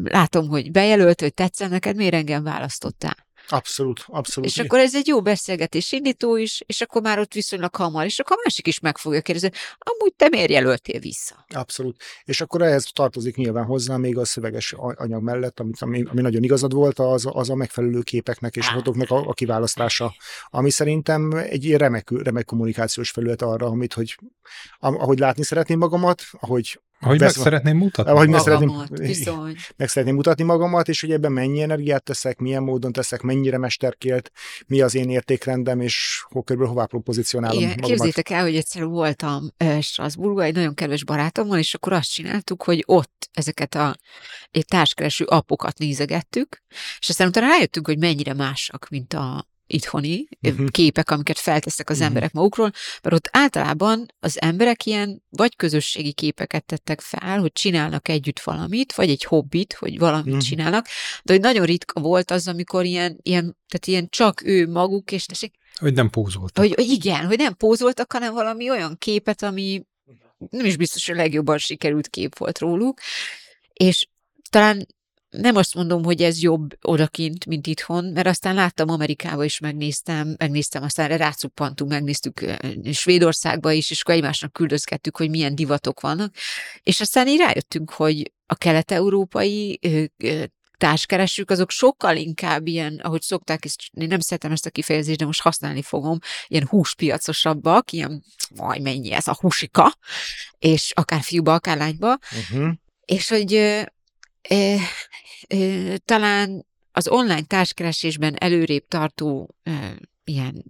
látom, 0.03 0.49
hogy 0.49 0.71
bejelölt, 0.71 1.21
hogy 1.21 1.35
tetszem 1.35 1.71
neked, 1.71 1.97
miért 1.97 2.15
engem 2.15 2.43
választottál? 2.43 3.24
Abszolút, 3.49 4.05
abszolút. 4.07 4.51
És 4.51 4.59
akkor 4.59 4.79
ez 4.79 4.95
egy 4.95 5.07
jó 5.07 5.23
beszélgetés 5.23 5.93
indító 5.93 6.37
is, 6.37 6.63
és 6.67 6.81
akkor 6.81 7.03
már 7.03 7.19
ott 7.19 7.33
viszonylag 7.33 7.75
hamar, 7.75 8.05
és 8.05 8.19
akkor 8.19 8.37
a 8.37 8.41
másik 8.45 8.67
is 8.67 8.81
meg 8.81 8.99
fogja 8.99 9.21
kérdezni, 9.21 9.51
amúgy 9.79 10.15
te 10.17 10.29
miért 10.29 10.51
jelöltél 10.51 11.01
vissza? 11.01 11.45
Abszolút. 11.55 12.03
És 12.25 12.41
akkor 12.41 12.63
ehhez 12.63 12.89
tartozik 12.93 13.37
nyilván 13.37 13.65
hozzá 13.65 13.97
még 13.97 14.19
a 14.19 14.25
szöveges 14.25 14.75
anyag 14.77 15.23
mellett, 15.23 15.61
amit, 15.61 15.83
ami, 15.83 16.03
ami 16.11 16.21
nagyon 16.21 16.43
igazad 16.43 16.73
volt, 16.73 16.99
az, 16.99 17.27
az 17.33 17.51
a 17.51 17.55
megfelelő 17.55 18.01
képeknek 18.01 18.57
és 18.57 18.69
fotóknak 18.69 19.11
a, 19.11 19.29
a 19.29 19.33
kiválasztása, 19.33 20.15
ami 20.49 20.71
szerintem 20.71 21.33
egy 21.33 21.77
remek, 21.77 22.11
remek 22.23 22.45
kommunikációs 22.45 23.11
felület 23.11 23.43
arra, 23.43 23.67
amit, 23.67 23.93
hogy 23.93 24.19
ahogy 24.79 25.19
látni 25.19 25.45
szeretném 25.45 25.79
magamat, 25.79 26.23
ahogy 26.41 26.79
ahogy 27.05 27.21
meg 27.21 27.31
szeretném 27.31 27.77
mutatni. 27.77 28.13
Ahogy 28.13 28.29
meg 28.29 28.41
Magamat, 28.47 28.87
szeretném, 28.89 29.07
bizony. 29.07 29.57
meg 29.77 29.89
szeretném 29.89 30.17
mutatni 30.17 30.45
magamat, 30.45 30.89
és 30.89 31.01
hogy 31.01 31.11
ebben 31.11 31.33
mennyi 31.33 31.63
energiát 31.63 32.03
teszek, 32.03 32.39
milyen 32.39 32.63
módon 32.63 32.93
teszek, 32.93 33.21
mennyire 33.21 33.59
mesterkélt, 33.59 34.31
mi 34.67 34.81
az 34.81 34.95
én 34.95 35.11
értékrendem, 35.11 35.81
és 35.81 36.25
hol 36.29 36.43
körülbelül 36.43 36.75
hová 36.75 37.01
pozícionálom 37.05 37.59
Igen, 37.59 37.69
magamat. 37.69 37.91
képzétek 37.91 38.31
el, 38.31 38.43
hogy 38.43 38.57
egyszer 38.57 38.85
voltam 38.85 39.51
Strasbourgban 39.81 40.45
egy 40.45 40.55
nagyon 40.55 40.75
kedves 40.75 41.05
barátommal, 41.05 41.59
és 41.59 41.75
akkor 41.75 41.93
azt 41.93 42.13
csináltuk, 42.13 42.63
hogy 42.63 42.83
ott 42.87 43.29
ezeket 43.33 43.75
a 43.75 43.97
egy 44.51 44.65
társkereső 44.65 45.25
appokat 45.25 45.79
nézegettük, 45.79 46.63
és 46.99 47.09
aztán 47.09 47.29
utána 47.29 47.47
rájöttünk, 47.47 47.87
hogy 47.87 47.99
mennyire 47.99 48.35
másak, 48.35 48.87
mint 48.91 49.13
a 49.13 49.49
itthoni 49.67 50.29
uh-huh. 50.43 50.69
képek, 50.69 51.11
amiket 51.11 51.39
feltesznek 51.39 51.89
az 51.91 51.95
uh-huh. 51.97 52.09
emberek 52.09 52.33
magukról, 52.33 52.71
mert 53.03 53.15
ott 53.15 53.29
általában 53.33 54.07
az 54.21 54.41
emberek 54.41 54.87
ilyen 54.87 55.23
vagy 55.31 55.57
közösségi 55.57 56.13
képeket 56.13 56.65
tettek 56.65 57.01
fel, 57.01 57.41
hogy 57.41 57.53
csinálnak 57.53 58.09
együtt 58.09 58.41
valamit, 58.41 58.95
vagy 58.95 59.11
egy 59.11 59.25
hobbit, 59.25 59.73
hogy 59.73 59.99
valamit 59.99 60.27
uh-huh. 60.27 60.49
csinálnak, 60.49 60.87
de 61.23 61.33
hogy 61.33 61.43
nagyon 61.43 61.67
ritka 61.67 62.01
volt 62.01 62.31
az, 62.31 62.49
amikor 62.49 62.85
ilyen, 62.85 63.19
ilyen, 63.23 63.57
tehát 63.69 63.87
ilyen 63.87 64.09
csak 64.09 64.43
ő 64.45 64.69
maguk, 64.69 65.13
és 65.13 65.27
tessék, 65.27 65.55
hogy 65.79 65.95
nem 65.95 66.11
pózoltak. 66.11 66.67
Hogy, 66.67 66.75
igen, 66.79 67.27
hogy 67.27 67.39
nem 67.39 67.57
pózoltak, 67.57 68.13
hanem 68.13 68.35
valami 68.35 68.71
olyan 68.71 68.97
képet, 68.99 69.43
ami 69.43 69.87
nem 70.51 70.65
is 70.65 70.77
biztos, 70.77 71.07
hogy 71.07 71.15
a 71.15 71.19
legjobban 71.19 71.59
sikerült 71.59 72.09
kép 72.09 72.39
volt 72.39 72.59
róluk, 72.59 73.01
és 73.73 74.09
talán 74.51 74.87
nem 75.37 75.57
azt 75.57 75.75
mondom, 75.75 76.05
hogy 76.05 76.23
ez 76.23 76.43
jobb 76.43 76.79
odakint, 76.83 77.47
mint 77.47 77.67
itthon, 77.67 78.05
mert 78.05 78.27
aztán 78.27 78.55
láttam 78.55 78.89
Amerikába 78.89 79.45
is, 79.45 79.59
megnéztem, 79.59 80.35
megnéztem, 80.39 80.83
aztán 80.83 81.17
rácuppantunk, 81.17 81.91
megnéztük 81.91 82.45
Svédországba 82.93 83.73
is, 83.73 83.91
és 83.91 84.01
akkor 84.01 84.15
egymásnak 84.15 84.53
küldözgettük, 84.53 85.17
hogy 85.17 85.31
milyen 85.31 85.55
divatok 85.55 86.01
vannak, 86.01 86.35
és 86.83 87.01
aztán 87.01 87.29
így 87.29 87.39
rájöttünk, 87.39 87.91
hogy 87.91 88.33
a 88.47 88.55
kelet-európai 88.55 89.81
társkeresők, 90.79 91.51
azok 91.51 91.71
sokkal 91.71 92.17
inkább 92.17 92.67
ilyen, 92.67 93.01
ahogy 93.03 93.23
szokták, 93.23 93.65
és 93.65 93.77
én 93.93 94.07
nem 94.07 94.21
szeretem 94.21 94.53
ezt 94.53 94.67
a 94.67 94.71
kifejezést, 94.71 95.19
de 95.19 95.25
most 95.25 95.41
használni 95.41 95.83
fogom, 95.83 96.19
ilyen 96.47 96.67
húspiacosabbak, 96.67 97.93
ilyen, 97.93 98.25
majd 98.55 98.83
mennyi 98.83 99.13
ez 99.13 99.27
a 99.27 99.37
húsika, 99.41 99.99
és 100.59 100.93
akár 100.95 101.23
fiúba, 101.23 101.55
akár 101.55 101.77
lányba, 101.77 102.19
uh-huh. 102.51 102.73
és 103.05 103.29
hogy 103.29 103.53
ö, 104.51 104.75
ö, 105.49 105.57
ö, 105.57 105.95
talán 106.05 106.67
az 106.93 107.09
online 107.09 107.43
társkeresésben 107.43 108.35
előrébb 108.39 108.89
tartó 108.89 109.55
ö, 109.63 109.71
ilyen 110.25 110.65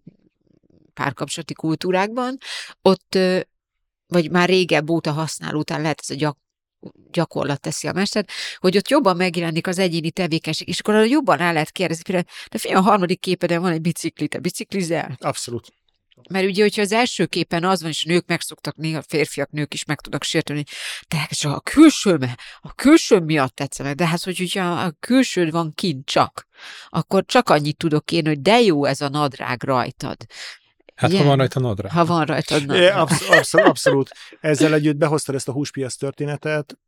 párkapcsolati 0.94 1.54
kultúrákban, 1.54 2.38
ott 2.82 3.18
vagy 4.06 4.30
már 4.30 4.48
régebb 4.48 4.90
óta 4.90 5.12
használ, 5.12 5.54
után 5.54 5.80
lehet 5.80 6.00
ez 6.02 6.10
a 6.10 6.14
gyak, 6.14 6.38
gyakorlat 7.10 7.60
teszi 7.60 7.88
a 7.88 7.92
mester, 7.92 8.26
hogy 8.56 8.76
ott 8.76 8.88
jobban 8.88 9.16
megjelenik 9.16 9.66
az 9.66 9.78
egyéni 9.78 10.10
tevékenység, 10.10 10.68
és 10.68 10.80
akkor 10.80 11.06
jobban 11.06 11.38
el 11.38 11.52
lehet 11.52 11.70
kérdezni, 11.70 12.12
de 12.50 12.58
figyelj, 12.58 12.80
a 12.80 12.84
harmadik 12.84 13.20
képeden 13.20 13.60
van 13.60 13.72
egy 13.72 13.80
bicikli, 13.80 14.28
te 14.28 14.38
biciklizel? 14.38 15.16
Abszolút. 15.20 15.72
Mert 16.28 16.46
ugye, 16.46 16.62
hogyha 16.62 16.82
az 16.82 16.92
első 16.92 17.26
képen 17.26 17.64
az 17.64 17.80
van, 17.80 17.90
és 17.90 18.04
nők 18.04 18.26
megszoktak, 18.26 18.76
néha 18.76 19.02
férfiak, 19.02 19.50
nők 19.50 19.74
is 19.74 19.84
meg 19.84 20.00
tudnak 20.00 20.22
sérteni, 20.22 20.64
de 21.08 21.28
csak 21.30 21.52
a 21.52 21.60
külső, 21.60 22.18
a 22.60 22.74
külső 22.74 23.18
miatt 23.18 23.54
tetszene, 23.54 23.94
de 23.94 24.06
hát, 24.06 24.22
hogy 24.22 24.40
ugye 24.40 24.62
a 24.62 24.94
külső 25.00 25.50
van 25.50 25.72
kint 25.74 26.06
csak, 26.06 26.46
akkor 26.88 27.24
csak 27.26 27.48
annyit 27.48 27.76
tudok 27.76 28.12
én, 28.12 28.26
hogy 28.26 28.40
de 28.40 28.60
jó 28.60 28.84
ez 28.84 29.00
a 29.00 29.08
nadrág 29.08 29.62
rajtad. 29.62 30.16
Hát 30.94 31.10
Igen. 31.10 31.22
ha 31.22 31.28
van 31.28 31.36
rajta 31.36 31.60
nadrág. 31.60 31.92
Ha 31.92 32.04
van 32.04 32.24
rajta 32.24 32.58
nadrág. 32.66 32.96
Absz- 32.96 33.28
abszolút, 33.28 33.66
abszolút. 33.66 34.10
Ezzel 34.40 34.74
együtt 34.74 34.96
behoztad 34.96 35.34
ezt 35.34 35.48
a 35.48 35.52
húspiac 35.52 35.94
történetet, 35.94 36.78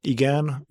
igen, 0.00 0.66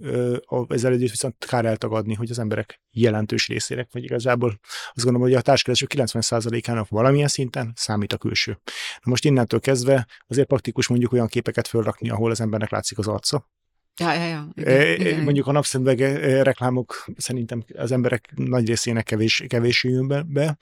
ezzel 0.67 0.91
együtt 0.91 1.09
viszont 1.09 1.45
kár 1.45 1.65
eltagadni, 1.65 2.13
hogy 2.13 2.29
az 2.29 2.39
emberek 2.39 2.81
jelentős 2.91 3.47
részének, 3.47 3.89
vagy 3.91 4.03
igazából 4.03 4.59
azt 4.93 5.03
gondolom, 5.03 5.21
hogy 5.21 5.33
a 5.33 5.41
társkereső 5.41 5.85
90%-ának 5.89 6.89
valamilyen 6.89 7.27
szinten 7.27 7.73
számít 7.75 8.13
a 8.13 8.17
külső. 8.17 8.51
Na 9.03 9.09
most 9.09 9.25
innentől 9.25 9.59
kezdve 9.59 10.07
azért 10.27 10.47
praktikus 10.47 10.87
mondjuk 10.87 11.13
olyan 11.13 11.27
képeket 11.27 11.67
fölrakni, 11.67 12.09
ahol 12.09 12.31
az 12.31 12.41
embernek 12.41 12.69
látszik 12.69 12.97
az 12.97 13.07
arca, 13.07 13.49
Ja, 13.99 14.13
ja, 14.13 14.25
ja. 14.25 14.47
Igen, 14.55 14.99
igen. 14.99 15.23
Mondjuk 15.23 15.47
a 15.47 15.51
napszemüveg 15.51 15.99
reklámok 16.43 17.05
szerintem 17.17 17.63
az 17.75 17.91
emberek 17.91 18.31
nagy 18.35 18.67
részének 18.67 19.03
kevés, 19.03 19.43
kevés 19.47 19.83
jön 19.83 20.25
be. 20.27 20.57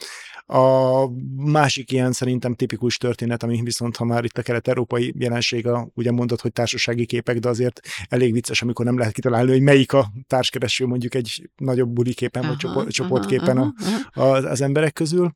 A 0.57 1.07
másik 1.35 1.91
ilyen 1.91 2.11
szerintem 2.11 2.53
tipikus 2.53 2.97
történet, 2.97 3.43
ami 3.43 3.61
viszont, 3.63 3.95
ha 3.95 4.05
már 4.05 4.23
itt 4.23 4.37
a 4.37 4.41
kelet-európai 4.41 5.13
jelenség, 5.17 5.67
a, 5.67 5.87
ugye 5.93 6.11
mondod, 6.11 6.41
hogy 6.41 6.51
társasági 6.51 7.05
képek, 7.05 7.39
de 7.39 7.49
azért 7.49 7.79
elég 8.09 8.33
vicces, 8.33 8.61
amikor 8.61 8.85
nem 8.85 8.97
lehet 8.97 9.13
kitalálni, 9.13 9.51
hogy 9.51 9.61
melyik 9.61 9.93
a 9.93 10.11
társkereső 10.27 10.85
mondjuk 10.85 11.15
egy 11.15 11.49
nagyobb 11.55 11.89
buli 11.89 12.13
képen, 12.13 12.41
aha, 12.41 12.51
vagy 12.51 12.59
csoport, 12.59 12.91
csoportképen 12.91 13.57
aha, 13.57 13.73
aha. 14.13 14.29
A, 14.29 14.35
az, 14.35 14.43
az 14.43 14.61
emberek 14.61 14.93
közül. 14.93 15.31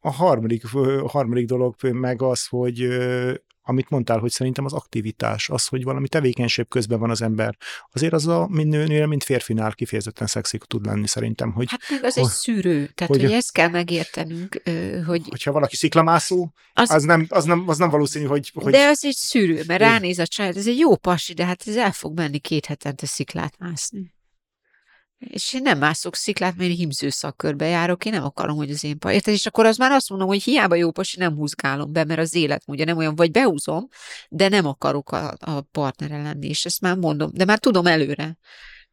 A 0.00 0.10
harmadik, 0.10 0.74
a 0.74 1.08
harmadik 1.08 1.46
dolog 1.46 1.74
meg 1.92 2.22
az, 2.22 2.46
hogy 2.46 2.88
amit 3.68 3.90
mondtál, 3.90 4.18
hogy 4.18 4.30
szerintem 4.30 4.64
az 4.64 4.72
aktivitás, 4.72 5.48
az, 5.48 5.66
hogy 5.66 5.84
valami 5.84 6.08
tevékenység 6.08 6.68
közben 6.68 6.98
van 6.98 7.10
az 7.10 7.22
ember, 7.22 7.56
azért 7.92 8.12
az 8.12 8.26
a 8.26 8.46
mind 8.50 8.68
nőnél, 8.68 9.06
mint 9.06 9.24
férfinál 9.24 9.74
kifejezetten 9.74 10.26
szexik 10.26 10.64
tud 10.64 10.86
lenni 10.86 11.06
szerintem. 11.06 11.52
Hogy, 11.52 11.66
hát 11.70 11.80
meg 11.90 12.04
az 12.04 12.14
hogy, 12.14 12.22
egy 12.22 12.30
szűrő, 12.30 12.86
tehát 12.94 13.12
hogy, 13.12 13.22
hogy 13.22 13.32
ezt 13.32 13.52
kell 13.52 13.68
megértenünk, 13.68 14.62
hogy... 15.06 15.22
Hogyha 15.28 15.52
valaki 15.52 15.76
sziklamászó, 15.76 16.52
az, 16.72 16.90
az, 16.90 17.02
nem, 17.02 17.26
az, 17.28 17.44
nem, 17.44 17.68
az 17.68 17.78
nem 17.78 17.90
valószínű, 17.90 18.24
hogy, 18.24 18.50
hogy... 18.54 18.72
De 18.72 18.86
az 18.86 19.04
egy 19.04 19.14
szűrő, 19.14 19.62
mert 19.66 19.80
ránéz 19.80 20.18
a 20.18 20.26
család, 20.26 20.56
ez 20.56 20.66
egy 20.66 20.78
jó 20.78 20.96
pasi, 20.96 21.32
de 21.34 21.44
hát 21.44 21.62
ez 21.66 21.76
el 21.76 21.92
fog 21.92 22.16
menni 22.16 22.38
két 22.38 22.66
hetente 22.66 23.06
sziklát 23.06 23.58
mászni. 23.58 24.14
És 25.28 25.52
én 25.52 25.62
nem 25.62 25.78
mászok 25.78 26.14
sziklát, 26.16 26.56
mert 26.56 26.70
én 26.70 26.76
himző 26.76 27.08
szakkörbe 27.08 27.66
járok, 27.66 28.04
én 28.04 28.12
nem 28.12 28.24
akarom, 28.24 28.56
hogy 28.56 28.70
az 28.70 28.84
én 28.84 28.98
pa. 28.98 29.12
Érted? 29.12 29.34
És 29.34 29.46
akkor 29.46 29.66
az 29.66 29.76
már 29.76 29.90
azt 29.90 30.08
mondom, 30.08 30.28
hogy 30.28 30.42
hiába 30.42 30.74
jó 30.74 30.90
pasi, 30.90 31.18
nem 31.18 31.34
húzgálom 31.34 31.92
be, 31.92 32.04
mert 32.04 32.20
az 32.20 32.34
ugye 32.66 32.84
nem 32.84 32.96
olyan, 32.96 33.14
vagy 33.14 33.30
behúzom, 33.30 33.88
de 34.28 34.48
nem 34.48 34.66
akarok 34.66 35.12
a, 35.12 35.34
a 35.40 35.60
partnere 35.60 36.22
lenni, 36.22 36.48
és 36.48 36.64
ezt 36.64 36.80
már 36.80 36.96
mondom, 36.96 37.30
de 37.32 37.44
már 37.44 37.58
tudom 37.58 37.86
előre 37.86 38.38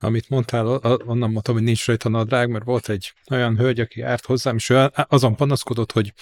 amit 0.03 0.29
mondtál, 0.29 0.65
onnan 1.05 1.31
mondtam, 1.31 1.53
hogy 1.53 1.63
nincs 1.63 1.85
rajta 1.85 2.09
nadrág, 2.09 2.49
mert 2.49 2.65
volt 2.65 2.89
egy 2.89 3.13
olyan 3.31 3.57
hölgy, 3.57 3.79
aki 3.79 3.99
járt 3.99 4.25
hozzám, 4.25 4.55
és 4.55 4.73
azon 4.93 5.35
panaszkodott, 5.35 5.91
hogy 5.91 6.13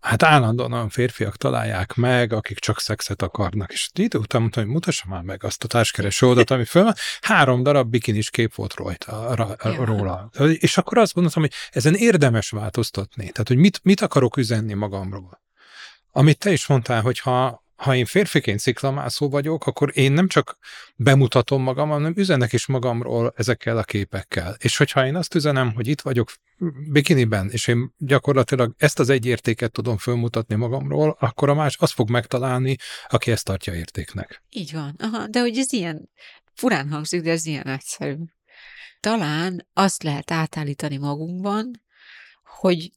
hát 0.00 0.22
állandóan 0.22 0.72
olyan 0.72 0.88
férfiak 0.88 1.36
találják 1.36 1.94
meg, 1.94 2.32
akik 2.32 2.58
csak 2.58 2.80
szexet 2.80 3.22
akarnak. 3.22 3.72
És 3.72 3.88
idő 3.94 4.18
után 4.18 4.40
mondtam, 4.40 4.64
hogy 4.64 4.72
mutassa 4.72 5.04
már 5.08 5.22
meg 5.22 5.44
azt 5.44 5.64
a 5.64 5.66
társkereső 5.66 6.26
oldalt, 6.26 6.50
ami 6.50 6.64
föl 6.64 6.82
van. 6.82 6.94
Három 7.20 7.62
darab 7.62 7.90
bikinis 7.90 8.30
kép 8.30 8.54
volt 8.54 8.74
rajta, 8.74 9.34
ra, 9.34 9.56
róla. 9.84 10.30
És 10.58 10.78
akkor 10.78 10.98
azt 10.98 11.14
gondoltam, 11.14 11.42
hogy 11.42 11.52
ezen 11.70 11.94
érdemes 11.94 12.50
változtatni. 12.50 13.30
Tehát, 13.30 13.48
hogy 13.48 13.56
mit, 13.56 13.80
mit 13.82 14.00
akarok 14.00 14.36
üzenni 14.36 14.74
magamról. 14.74 15.40
Amit 16.12 16.38
te 16.38 16.52
is 16.52 16.66
mondtál, 16.66 17.00
hogy 17.00 17.18
ha, 17.18 17.64
ha 17.76 17.94
én 17.94 18.04
férfiként 18.04 18.58
sziklamászó 18.58 19.28
vagyok, 19.28 19.66
akkor 19.66 19.90
én 19.94 20.12
nem 20.12 20.28
csak 20.28 20.58
bemutatom 20.96 21.62
magam, 21.62 21.88
hanem 21.88 22.12
üzenek 22.16 22.52
is 22.52 22.66
magamról 22.66 23.32
ezekkel 23.36 23.78
a 23.78 23.82
képekkel. 23.82 24.56
És 24.58 24.76
hogyha 24.76 25.06
én 25.06 25.16
azt 25.16 25.34
üzenem, 25.34 25.74
hogy 25.74 25.86
itt 25.86 26.00
vagyok 26.00 26.32
bikiniben, 26.90 27.50
és 27.50 27.66
én 27.66 27.94
gyakorlatilag 27.98 28.74
ezt 28.78 28.98
az 28.98 29.08
egy 29.08 29.26
értéket 29.26 29.72
tudom 29.72 29.96
fölmutatni 29.96 30.54
magamról, 30.54 31.16
akkor 31.20 31.48
a 31.48 31.54
más 31.54 31.76
azt 31.76 31.92
fog 31.92 32.10
megtalálni, 32.10 32.76
aki 33.08 33.30
ezt 33.30 33.44
tartja 33.44 33.74
értéknek. 33.74 34.42
Így 34.50 34.72
van. 34.72 34.94
Aha, 34.98 35.26
de 35.26 35.40
hogy 35.40 35.58
ez 35.58 35.72
ilyen 35.72 36.10
furán 36.54 36.90
hangzik, 36.90 37.22
de 37.22 37.30
ez 37.30 37.46
ilyen 37.46 37.66
egyszerű. 37.66 38.16
Talán 39.00 39.66
azt 39.72 40.02
lehet 40.02 40.30
átállítani 40.30 40.96
magunkban, 40.96 41.70
hogy 42.44 42.90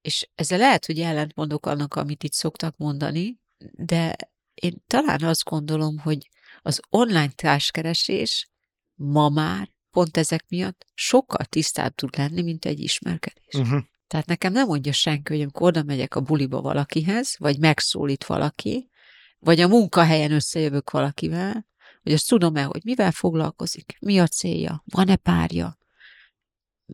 és 0.00 0.28
ezzel 0.34 0.58
lehet, 0.58 0.86
hogy 0.86 1.00
ellentmondok 1.00 1.66
annak, 1.66 1.94
amit 1.94 2.22
itt 2.22 2.32
szoktak 2.32 2.76
mondani, 2.76 3.38
de 3.72 4.16
én 4.54 4.82
talán 4.86 5.22
azt 5.22 5.44
gondolom, 5.44 5.98
hogy 5.98 6.28
az 6.62 6.80
online 6.90 7.30
társkeresés 7.30 8.48
ma 8.94 9.28
már 9.28 9.70
pont 9.90 10.16
ezek 10.16 10.44
miatt 10.48 10.86
sokkal 10.94 11.44
tisztább 11.44 11.94
tud 11.94 12.16
lenni, 12.16 12.42
mint 12.42 12.64
egy 12.64 12.80
ismerkedés. 12.80 13.54
Uh-huh. 13.54 13.80
Tehát 14.06 14.26
nekem 14.26 14.52
nem 14.52 14.66
mondja 14.66 14.92
senki, 14.92 15.32
hogy 15.32 15.42
amikor 15.42 15.66
oda 15.66 15.82
megyek 15.82 16.14
a 16.14 16.20
buliba 16.20 16.60
valakihez, 16.60 17.34
vagy 17.38 17.58
megszólít 17.58 18.24
valaki, 18.24 18.90
vagy 19.38 19.60
a 19.60 19.68
munkahelyen 19.68 20.32
összejövök 20.32 20.90
valakivel, 20.90 21.66
hogy 22.02 22.12
azt 22.12 22.28
tudom-e, 22.28 22.62
hogy 22.62 22.80
mivel 22.84 23.12
foglalkozik, 23.12 23.96
mi 24.00 24.18
a 24.18 24.26
célja, 24.26 24.82
van-e 24.86 25.16
párja, 25.16 25.77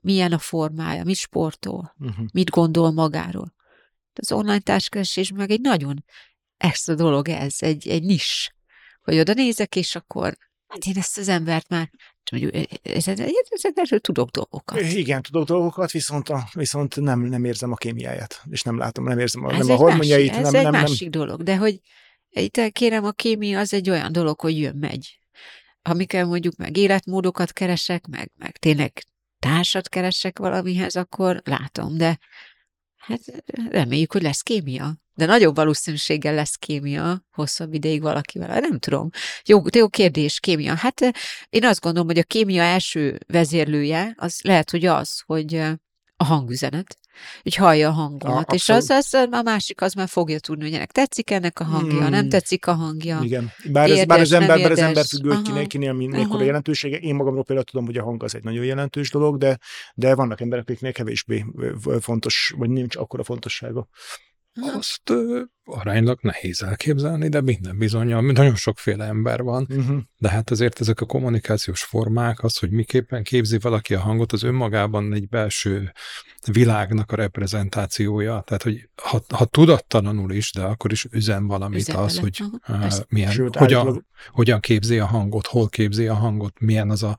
milyen 0.03 0.33
a 0.33 0.39
formája, 0.39 1.05
mit 1.05 1.17
sportol, 1.17 1.95
uh-huh. 1.99 2.27
mit 2.33 2.51
gondol 2.51 2.93
magáról. 2.93 3.55
Az 4.15 4.33
online 4.33 4.59
társkeresés 4.59 5.33
meg 5.33 5.51
egy 5.51 5.61
nagyon 5.61 6.05
extra 6.57 6.95
dolog 6.95 7.29
ez, 7.29 7.55
egy, 7.59 7.89
egy 7.89 8.03
nis, 8.03 8.55
hogy 9.03 9.19
oda 9.19 9.33
nézek, 9.33 9.77
és 9.77 9.95
akkor 9.95 10.37
hát 10.67 10.87
én 10.87 10.97
ezt 10.97 11.19
az 11.19 11.29
embert 11.29 11.69
már 11.69 11.91
erről 13.75 14.01
tudok 14.01 14.31
dolgokat. 14.31 14.81
Igen, 14.81 15.23
tudok 15.23 15.47
dolgokat, 15.47 15.91
viszont, 15.91 16.29
a, 16.29 16.49
viszont 16.53 16.97
nem, 16.97 17.21
nem 17.21 17.45
érzem 17.45 17.73
a 17.73 17.77
kémiáját, 17.77 18.43
és 18.51 18.63
nem 18.63 18.79
látom, 18.79 19.05
nem 19.05 19.19
érzem 19.19 19.45
a, 19.45 19.53
nem 19.53 19.71
a 19.71 19.77
hormonjait. 19.77 20.31
Másik, 20.31 20.45
ez 20.45 20.53
nem, 20.53 20.67
egy 20.67 20.73
nem, 20.73 20.81
másik 20.81 21.11
nem. 21.11 21.11
dolog, 21.11 21.43
de 21.43 21.57
hogy 21.57 21.81
itt 22.31 22.61
kérem, 22.73 23.05
a 23.05 23.11
kémia 23.11 23.59
az 23.59 23.73
egy 23.73 23.91
olyan 23.91 24.13
dolog, 24.13 24.41
hogy 24.41 24.59
jön, 24.59 24.77
megy. 24.77 25.19
Amikor 25.83 26.25
mondjuk 26.25 26.57
meg 26.57 26.77
életmódokat 26.77 27.53
keresek, 27.53 28.07
meg, 28.07 28.33
meg 28.39 28.57
tényleg 28.57 29.05
társat 29.45 29.89
keresek 29.89 30.39
valamihez, 30.39 30.97
akkor 30.97 31.41
látom, 31.45 31.97
de 31.97 32.19
hát 32.97 33.21
reméljük, 33.71 34.13
hogy 34.13 34.23
lesz 34.23 34.41
kémia. 34.41 34.95
De 35.15 35.27
nagyobb 35.27 35.55
valószínűséggel 35.57 36.35
lesz 36.35 36.57
kémia 36.57 37.25
hosszabb 37.33 37.75
ideig 37.75 38.03
valakivel. 38.03 38.61
Nem 38.61 38.79
tudom. 38.79 39.09
Jó, 39.45 39.63
jó 39.75 39.89
kérdés, 39.89 40.41
kémia. 40.41 40.75
Hát 40.75 41.01
én 41.49 41.65
azt 41.65 41.81
gondolom, 41.81 42.09
hogy 42.09 42.19
a 42.19 42.23
kémia 42.23 42.63
első 42.63 43.19
vezérlője 43.27 44.15
az 44.17 44.41
lehet, 44.43 44.71
hogy 44.71 44.85
az, 44.85 45.23
hogy 45.27 45.63
a 46.17 46.25
hangüzenet 46.25 46.99
hogy 47.43 47.55
hallja 47.55 47.89
a 47.89 47.93
hangomat, 47.93 48.51
a, 48.51 48.55
és 48.55 48.69
az, 48.69 48.91
az, 48.91 49.15
a 49.31 49.43
másik 49.43 49.81
az 49.81 49.93
már 49.93 50.09
fogja 50.09 50.39
tudni, 50.39 50.65
hogy 50.65 50.75
ennek 50.75 50.93
tetszik 50.93 51.31
ennek 51.31 51.61
a 51.61 51.65
hangja, 51.65 52.01
hmm. 52.01 52.11
nem 52.11 52.29
tetszik 52.29 52.67
a 52.67 52.73
hangja. 52.73 53.21
Igen, 53.23 53.53
bár, 53.73 53.89
érdes, 53.89 54.01
ez, 54.01 54.07
bár 54.07 54.21
az 54.21 54.33
ember, 54.33 54.61
bár 54.61 54.71
az 54.71 54.79
ember 54.79 55.05
függő, 55.05 55.29
hogy 55.29 55.43
kinek, 55.43 55.67
kinél 55.67 55.93
mekkora 55.93 56.45
jelentősége. 56.45 56.97
Én 56.97 57.15
magamról 57.15 57.45
például 57.45 57.67
tudom, 57.67 57.87
hogy 57.87 57.97
a 57.97 58.03
hang 58.03 58.23
az 58.23 58.35
egy 58.35 58.45
nagyon 58.45 58.65
jelentős 58.65 59.11
dolog, 59.11 59.39
de, 59.39 59.59
de 59.95 60.15
vannak 60.15 60.41
emberek, 60.41 60.65
akiknek 60.69 60.93
kevésbé 60.93 61.45
fontos, 62.01 62.55
vagy 62.57 62.71
nincs 62.71 62.97
akkora 62.97 63.25
fontossága. 63.25 63.89
Azt 64.55 65.11
ö, 65.11 65.43
aránylag 65.65 66.19
nehéz 66.23 66.63
elképzelni, 66.63 67.29
de 67.29 67.41
minden 67.41 67.79
bizonyal, 67.79 68.23
nagyon 68.23 68.55
sokféle 68.55 69.05
ember 69.05 69.43
van, 69.43 69.67
uh-huh. 69.71 69.99
de 70.19 70.29
hát 70.29 70.51
azért 70.51 70.81
ezek 70.81 71.01
a 71.01 71.07
kommunikációs 71.07 71.83
formák, 71.83 72.43
az, 72.43 72.59
hogy 72.59 72.71
miképpen 72.71 73.23
képzi 73.23 73.59
valaki 73.59 73.95
a 73.95 74.01
hangot, 74.01 74.33
az 74.33 74.43
önmagában 74.43 75.13
egy 75.13 75.29
belső 75.29 75.93
világnak 76.53 77.13
a 77.13 77.17
reprezentációja. 77.17 78.43
Tehát, 78.47 78.63
hogy 78.63 78.89
ha, 79.03 79.21
ha 79.35 79.45
tudattalanul 79.45 80.33
is, 80.33 80.53
de 80.53 80.63
akkor 80.63 80.93
is 80.93 81.07
üzen 81.11 81.47
valamit 81.47 81.79
üzen 81.79 81.97
az, 81.97 82.19
hogy 82.19 82.43
uh, 82.69 82.93
milyen, 83.09 83.31
Sőt, 83.31 83.57
hogyan, 83.57 83.81
állítólag... 83.81 84.05
hogyan 84.33 84.61
képzi 84.61 84.99
a 84.99 85.07
hangot, 85.07 85.47
hol 85.47 85.69
képzi 85.69 86.07
a 86.07 86.15
hangot, 86.15 86.61
milyen 86.61 86.91
az 86.91 87.03
a 87.03 87.17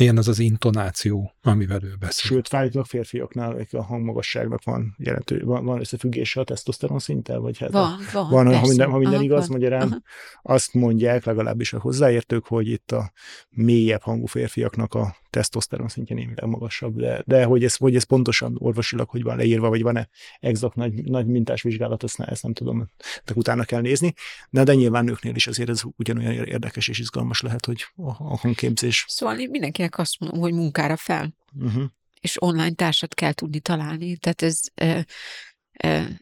ilyen 0.00 0.18
az 0.18 0.28
az 0.28 0.38
intonáció, 0.38 1.32
amivel 1.42 1.82
ő 1.82 1.94
beszél. 1.98 2.30
Sőt, 2.30 2.48
fájtólag 2.48 2.86
férfiaknál 2.86 3.66
a 3.70 3.82
hangmagasságnak 3.82 4.64
van 4.64 4.94
jelentő, 4.98 5.42
van, 5.44 5.64
van 5.64 5.80
összefüggése 5.80 6.40
a 6.40 6.44
tesztoszteron 6.44 6.98
szinttel, 6.98 7.38
vagy 7.38 7.58
hát 7.58 7.70
van, 7.70 7.98
van, 8.12 8.28
van 8.30 8.44
persze. 8.44 8.60
ha 8.60 8.66
minden, 8.66 8.90
ha 8.90 8.98
minden 8.98 9.14
aha, 9.14 9.24
igaz, 9.24 9.48
van, 9.48 9.58
magyarán 9.58 9.88
aha. 9.88 10.00
azt 10.42 10.74
mondják 10.74 11.24
legalábbis 11.24 11.72
a 11.72 11.80
hozzáértők, 11.80 12.46
hogy 12.46 12.68
itt 12.68 12.92
a 12.92 13.12
mélyebb 13.50 14.02
hangú 14.02 14.26
férfiaknak 14.26 14.94
a 14.94 15.16
tesztoszteron 15.30 15.88
szintje 15.88 16.16
némileg 16.16 16.44
magasabb, 16.44 16.96
de, 16.96 17.22
de 17.26 17.44
hogy, 17.44 17.64
ez, 17.64 17.76
hogy 17.76 17.94
ez 17.94 18.04
pontosan 18.04 18.56
orvosilag 18.58 19.08
hogy 19.08 19.22
van 19.22 19.36
leírva, 19.36 19.68
vagy 19.68 19.82
van-e 19.82 20.08
exakt 20.40 20.74
nagy, 20.74 20.92
nagy 20.92 21.26
mintás 21.26 21.62
vizsgálat, 21.62 22.02
azt 22.02 22.20
ezt 22.20 22.42
nem 22.42 22.52
tudom, 22.52 22.90
de 23.24 23.32
utána 23.34 23.64
kell 23.64 23.80
nézni. 23.80 24.14
De, 24.50 24.64
de 24.64 24.74
nyilván 24.74 25.04
nőknél 25.04 25.34
is 25.34 25.46
azért 25.46 25.68
ez 25.68 25.82
ugyanolyan 25.96 26.44
érdekes 26.44 26.88
és 26.88 26.98
izgalmas 26.98 27.40
lehet, 27.40 27.66
hogy 27.66 27.84
a, 27.96 28.08
a 28.08 28.36
hangképzés. 28.36 29.04
Szóval 29.08 29.38
mindenkinek 29.84 29.98
azt 29.98 30.18
mondom, 30.20 30.40
hogy 30.40 30.52
munkára 30.52 30.96
fel. 30.96 31.34
Uh-huh. 31.52 31.84
És 32.20 32.42
online 32.42 32.74
társat 32.74 33.14
kell 33.14 33.32
tudni 33.32 33.60
találni. 33.60 34.16
Tehát 34.16 34.42
ez 34.42 34.60
e, 34.74 35.06
e, 35.72 36.20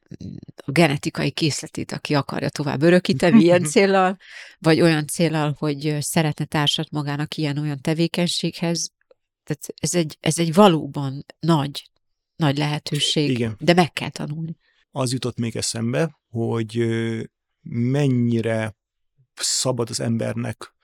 a 0.56 0.70
genetikai 0.70 1.30
készletét, 1.30 1.92
aki 1.92 2.14
akarja 2.14 2.48
tovább 2.48 2.82
örökíteni 2.82 3.42
ilyen 3.44 3.64
célral, 3.64 4.16
vagy 4.58 4.80
olyan 4.80 5.06
célral, 5.06 5.54
hogy 5.58 5.96
szeretne 6.00 6.44
társat 6.44 6.90
magának 6.90 7.36
ilyen-olyan 7.36 7.80
tevékenységhez, 7.80 8.92
tehát 9.44 9.74
ez 9.76 9.94
egy, 9.94 10.16
ez 10.20 10.38
egy 10.38 10.54
valóban 10.54 11.24
nagy, 11.40 11.90
nagy 12.36 12.56
lehetőség, 12.56 13.30
Igen. 13.30 13.56
de 13.58 13.74
meg 13.74 13.92
kell 13.92 14.10
tanulni. 14.10 14.56
Az 14.90 15.12
jutott 15.12 15.38
még 15.38 15.56
eszembe, 15.56 16.18
hogy 16.30 16.86
mennyire 17.62 18.76
szabad 19.34 19.90
az 19.90 20.00
embernek 20.00 20.74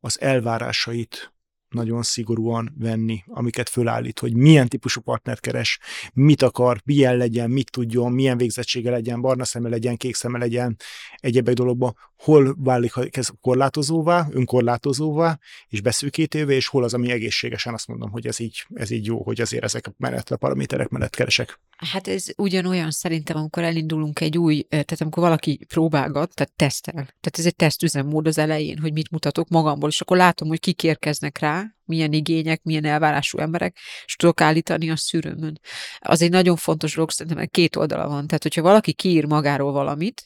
az 0.00 0.20
elvárásait 0.20 1.32
nagyon 1.68 2.02
szigorúan 2.02 2.74
venni, 2.78 3.22
amiket 3.26 3.68
fölállít, 3.68 4.18
hogy 4.18 4.36
milyen 4.36 4.68
típusú 4.68 5.00
partnert 5.00 5.40
keres, 5.40 5.78
mit 6.12 6.42
akar, 6.42 6.80
milyen 6.84 7.16
legyen, 7.16 7.50
mit 7.50 7.70
tudjon, 7.70 8.12
milyen 8.12 8.36
végzettsége 8.36 8.90
legyen, 8.90 9.20
barna 9.20 9.44
szeme 9.44 9.68
legyen, 9.68 9.96
kék 9.96 10.14
szeme 10.14 10.38
legyen, 10.38 10.76
egyebek 11.16 11.54
dologba, 11.54 11.94
hol 12.16 12.56
válik 12.58 12.92
ez 13.10 13.28
korlátozóvá, 13.40 14.26
önkorlátozóvá, 14.30 15.38
és 15.68 15.80
beszűkítővé, 15.80 16.54
és 16.54 16.66
hol 16.66 16.84
az, 16.84 16.94
ami 16.94 17.10
egészségesen 17.10 17.74
azt 17.74 17.86
mondom, 17.86 18.10
hogy 18.10 18.26
ez 18.26 18.40
így, 18.40 18.66
ez 18.74 18.90
így 18.90 19.06
jó, 19.06 19.22
hogy 19.22 19.40
azért 19.40 19.64
ezek 19.64 19.86
a 19.86 19.92
menet, 19.96 20.30
a 20.30 20.36
paraméterek 20.36 20.88
mellett 20.88 21.14
keresek. 21.14 21.60
Hát 21.76 22.08
ez 22.08 22.26
ugyanolyan 22.36 22.90
szerintem, 22.90 23.36
amikor 23.36 23.62
elindulunk 23.62 24.20
egy 24.20 24.38
új, 24.38 24.66
tehát 24.68 25.00
amikor 25.00 25.22
valaki 25.22 25.64
próbálgat, 25.68 26.34
tehát 26.34 26.52
tesztel. 26.56 26.94
Tehát 26.94 27.38
ez 27.38 27.46
egy 27.46 27.56
tesztüzemmód 27.56 28.26
az 28.26 28.38
elején, 28.38 28.78
hogy 28.78 28.92
mit 28.92 29.10
mutatok 29.10 29.48
magamból, 29.48 29.88
és 29.88 30.00
akkor 30.00 30.16
látom, 30.16 30.48
hogy 30.48 30.60
kik 30.60 30.82
érkeznek 30.82 31.38
rá, 31.38 31.57
milyen 31.84 32.12
igények, 32.12 32.62
milyen 32.62 32.84
elvárású 32.84 33.38
emberek, 33.38 33.76
és 34.04 34.16
tudok 34.16 34.40
állítani 34.40 34.90
a 34.90 34.96
szűrőmön. 34.96 35.60
Az 35.98 36.22
egy 36.22 36.30
nagyon 36.30 36.56
fontos 36.56 36.94
dolog, 36.94 37.10
szerintem 37.10 37.46
két 37.46 37.76
oldala 37.76 38.08
van. 38.08 38.26
Tehát, 38.26 38.42
hogyha 38.42 38.62
valaki 38.62 38.92
kiír 38.92 39.24
magáról 39.24 39.72
valamit, 39.72 40.22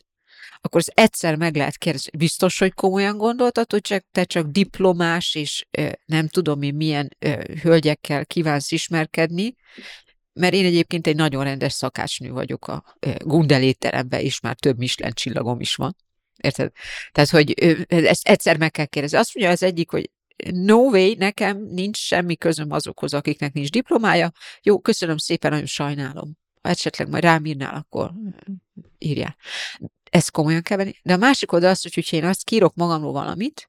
akkor 0.61 0.81
ez 0.81 1.05
egyszer 1.05 1.37
meg 1.37 1.57
lehet 1.57 1.77
kérdezni, 1.79 2.19
biztos, 2.19 2.59
hogy 2.59 2.73
komolyan 2.73 3.17
gondoltad, 3.17 3.71
hogy 3.71 3.81
csak, 3.81 4.05
te 4.13 4.25
csak 4.25 4.47
diplomás, 4.47 5.35
és 5.35 5.67
nem 6.05 6.29
tudom 6.29 6.63
én 6.63 6.75
milyen 6.75 7.17
hölgyekkel 7.63 8.27
kívánsz 8.27 8.73
ismerkedni, 8.73 9.55
mert 10.33 10.55
én 10.55 10.65
egyébként 10.65 11.07
egy 11.07 11.17
nagyon 11.17 11.45
rendes 11.45 11.73
szakácsnő 11.73 12.31
vagyok 12.31 12.69
a 12.69 12.97
gundelétteremben, 13.19 14.21
és 14.21 14.41
már 14.41 14.55
több 14.55 14.79
Michelin 14.79 15.13
csillagom 15.15 15.61
is 15.61 15.75
van. 15.75 15.97
Érted? 16.37 16.73
Tehát, 17.13 17.31
hogy 17.31 17.53
ezt 17.89 18.29
egyszer 18.29 18.59
meg 18.59 18.71
kell 18.71 18.87
kérdezni. 18.87 19.19
Azt 19.19 19.35
mondja 19.35 19.53
az 19.53 19.63
egyik, 19.63 19.91
hogy 19.91 20.11
no 20.53 20.77
way, 20.77 21.15
nekem 21.17 21.63
nincs 21.71 21.99
semmi 21.99 22.37
közöm 22.37 22.71
azokhoz, 22.71 23.15
akiknek 23.15 23.53
nincs 23.53 23.71
diplomája. 23.71 24.33
Jó, 24.63 24.81
köszönöm 24.81 25.17
szépen, 25.17 25.51
nagyon 25.51 25.67
sajnálom. 25.67 26.37
Ha 26.63 26.69
esetleg 26.69 27.09
majd 27.09 27.23
rám 27.23 27.45
írnál, 27.45 27.75
akkor 27.75 28.13
írjál. 28.99 29.37
Ezt 30.11 30.31
komolyan 30.31 30.63
kell 30.63 30.77
venni. 30.77 30.95
De 31.03 31.13
a 31.13 31.17
másik 31.17 31.53
oda 31.53 31.69
az, 31.69 31.83
hogy, 31.83 31.95
hogyha 31.95 32.17
én 32.17 32.25
azt 32.25 32.45
kírok 32.45 32.75
magamról 32.75 33.13
valamit, 33.13 33.69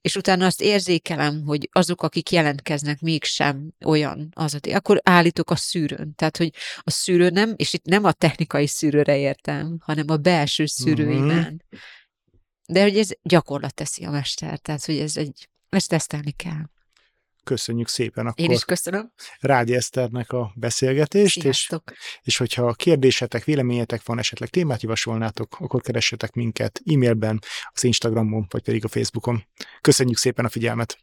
és 0.00 0.16
utána 0.16 0.46
azt 0.46 0.60
érzékelem, 0.60 1.42
hogy 1.46 1.68
azok, 1.72 2.02
akik 2.02 2.30
jelentkeznek, 2.30 3.00
mégsem 3.00 3.72
olyan 3.84 4.28
az, 4.34 4.58
akkor 4.72 5.00
állítok 5.02 5.50
a 5.50 5.56
szűrőn. 5.56 6.14
Tehát, 6.14 6.36
hogy 6.36 6.54
a 6.78 6.90
szűrő 6.90 7.30
nem, 7.30 7.54
és 7.56 7.72
itt 7.72 7.84
nem 7.84 8.04
a 8.04 8.12
technikai 8.12 8.66
szűrőre 8.66 9.18
értem, 9.18 9.78
hanem 9.80 10.04
a 10.08 10.16
belső 10.16 10.66
szűrőiben. 10.66 11.38
Mm-hmm. 11.38 11.56
De 12.66 12.82
hogy 12.82 12.98
ez 12.98 13.10
gyakorlat 13.22 13.74
teszi 13.74 14.04
a 14.04 14.10
mester, 14.10 14.58
tehát, 14.58 14.84
hogy 14.84 14.98
ez 14.98 15.16
egy, 15.16 15.48
ezt 15.74 15.88
tesztelni 15.88 16.30
kell. 16.30 16.62
Köszönjük 17.44 17.88
szépen 17.88 18.26
akkor. 18.26 18.44
Én 18.44 18.50
is 18.50 18.64
köszönöm. 18.64 19.12
Rádi 19.40 19.74
Eszternek 19.74 20.32
a 20.32 20.52
beszélgetést, 20.54 21.44
és, 21.44 21.70
és 22.22 22.36
hogyha 22.36 22.72
kérdésetek, 22.72 23.44
véleményetek 23.44 24.04
van, 24.04 24.18
esetleg 24.18 24.48
témát 24.48 24.82
javasolnátok, 24.82 25.56
akkor 25.60 25.80
keressetek 25.80 26.32
minket 26.32 26.80
e-mailben, 26.84 27.38
az 27.72 27.84
Instagramon, 27.84 28.46
vagy 28.50 28.62
pedig 28.62 28.84
a 28.84 28.88
Facebookon. 28.88 29.44
Köszönjük 29.80 30.16
szépen 30.16 30.44
a 30.44 30.48
figyelmet! 30.48 30.98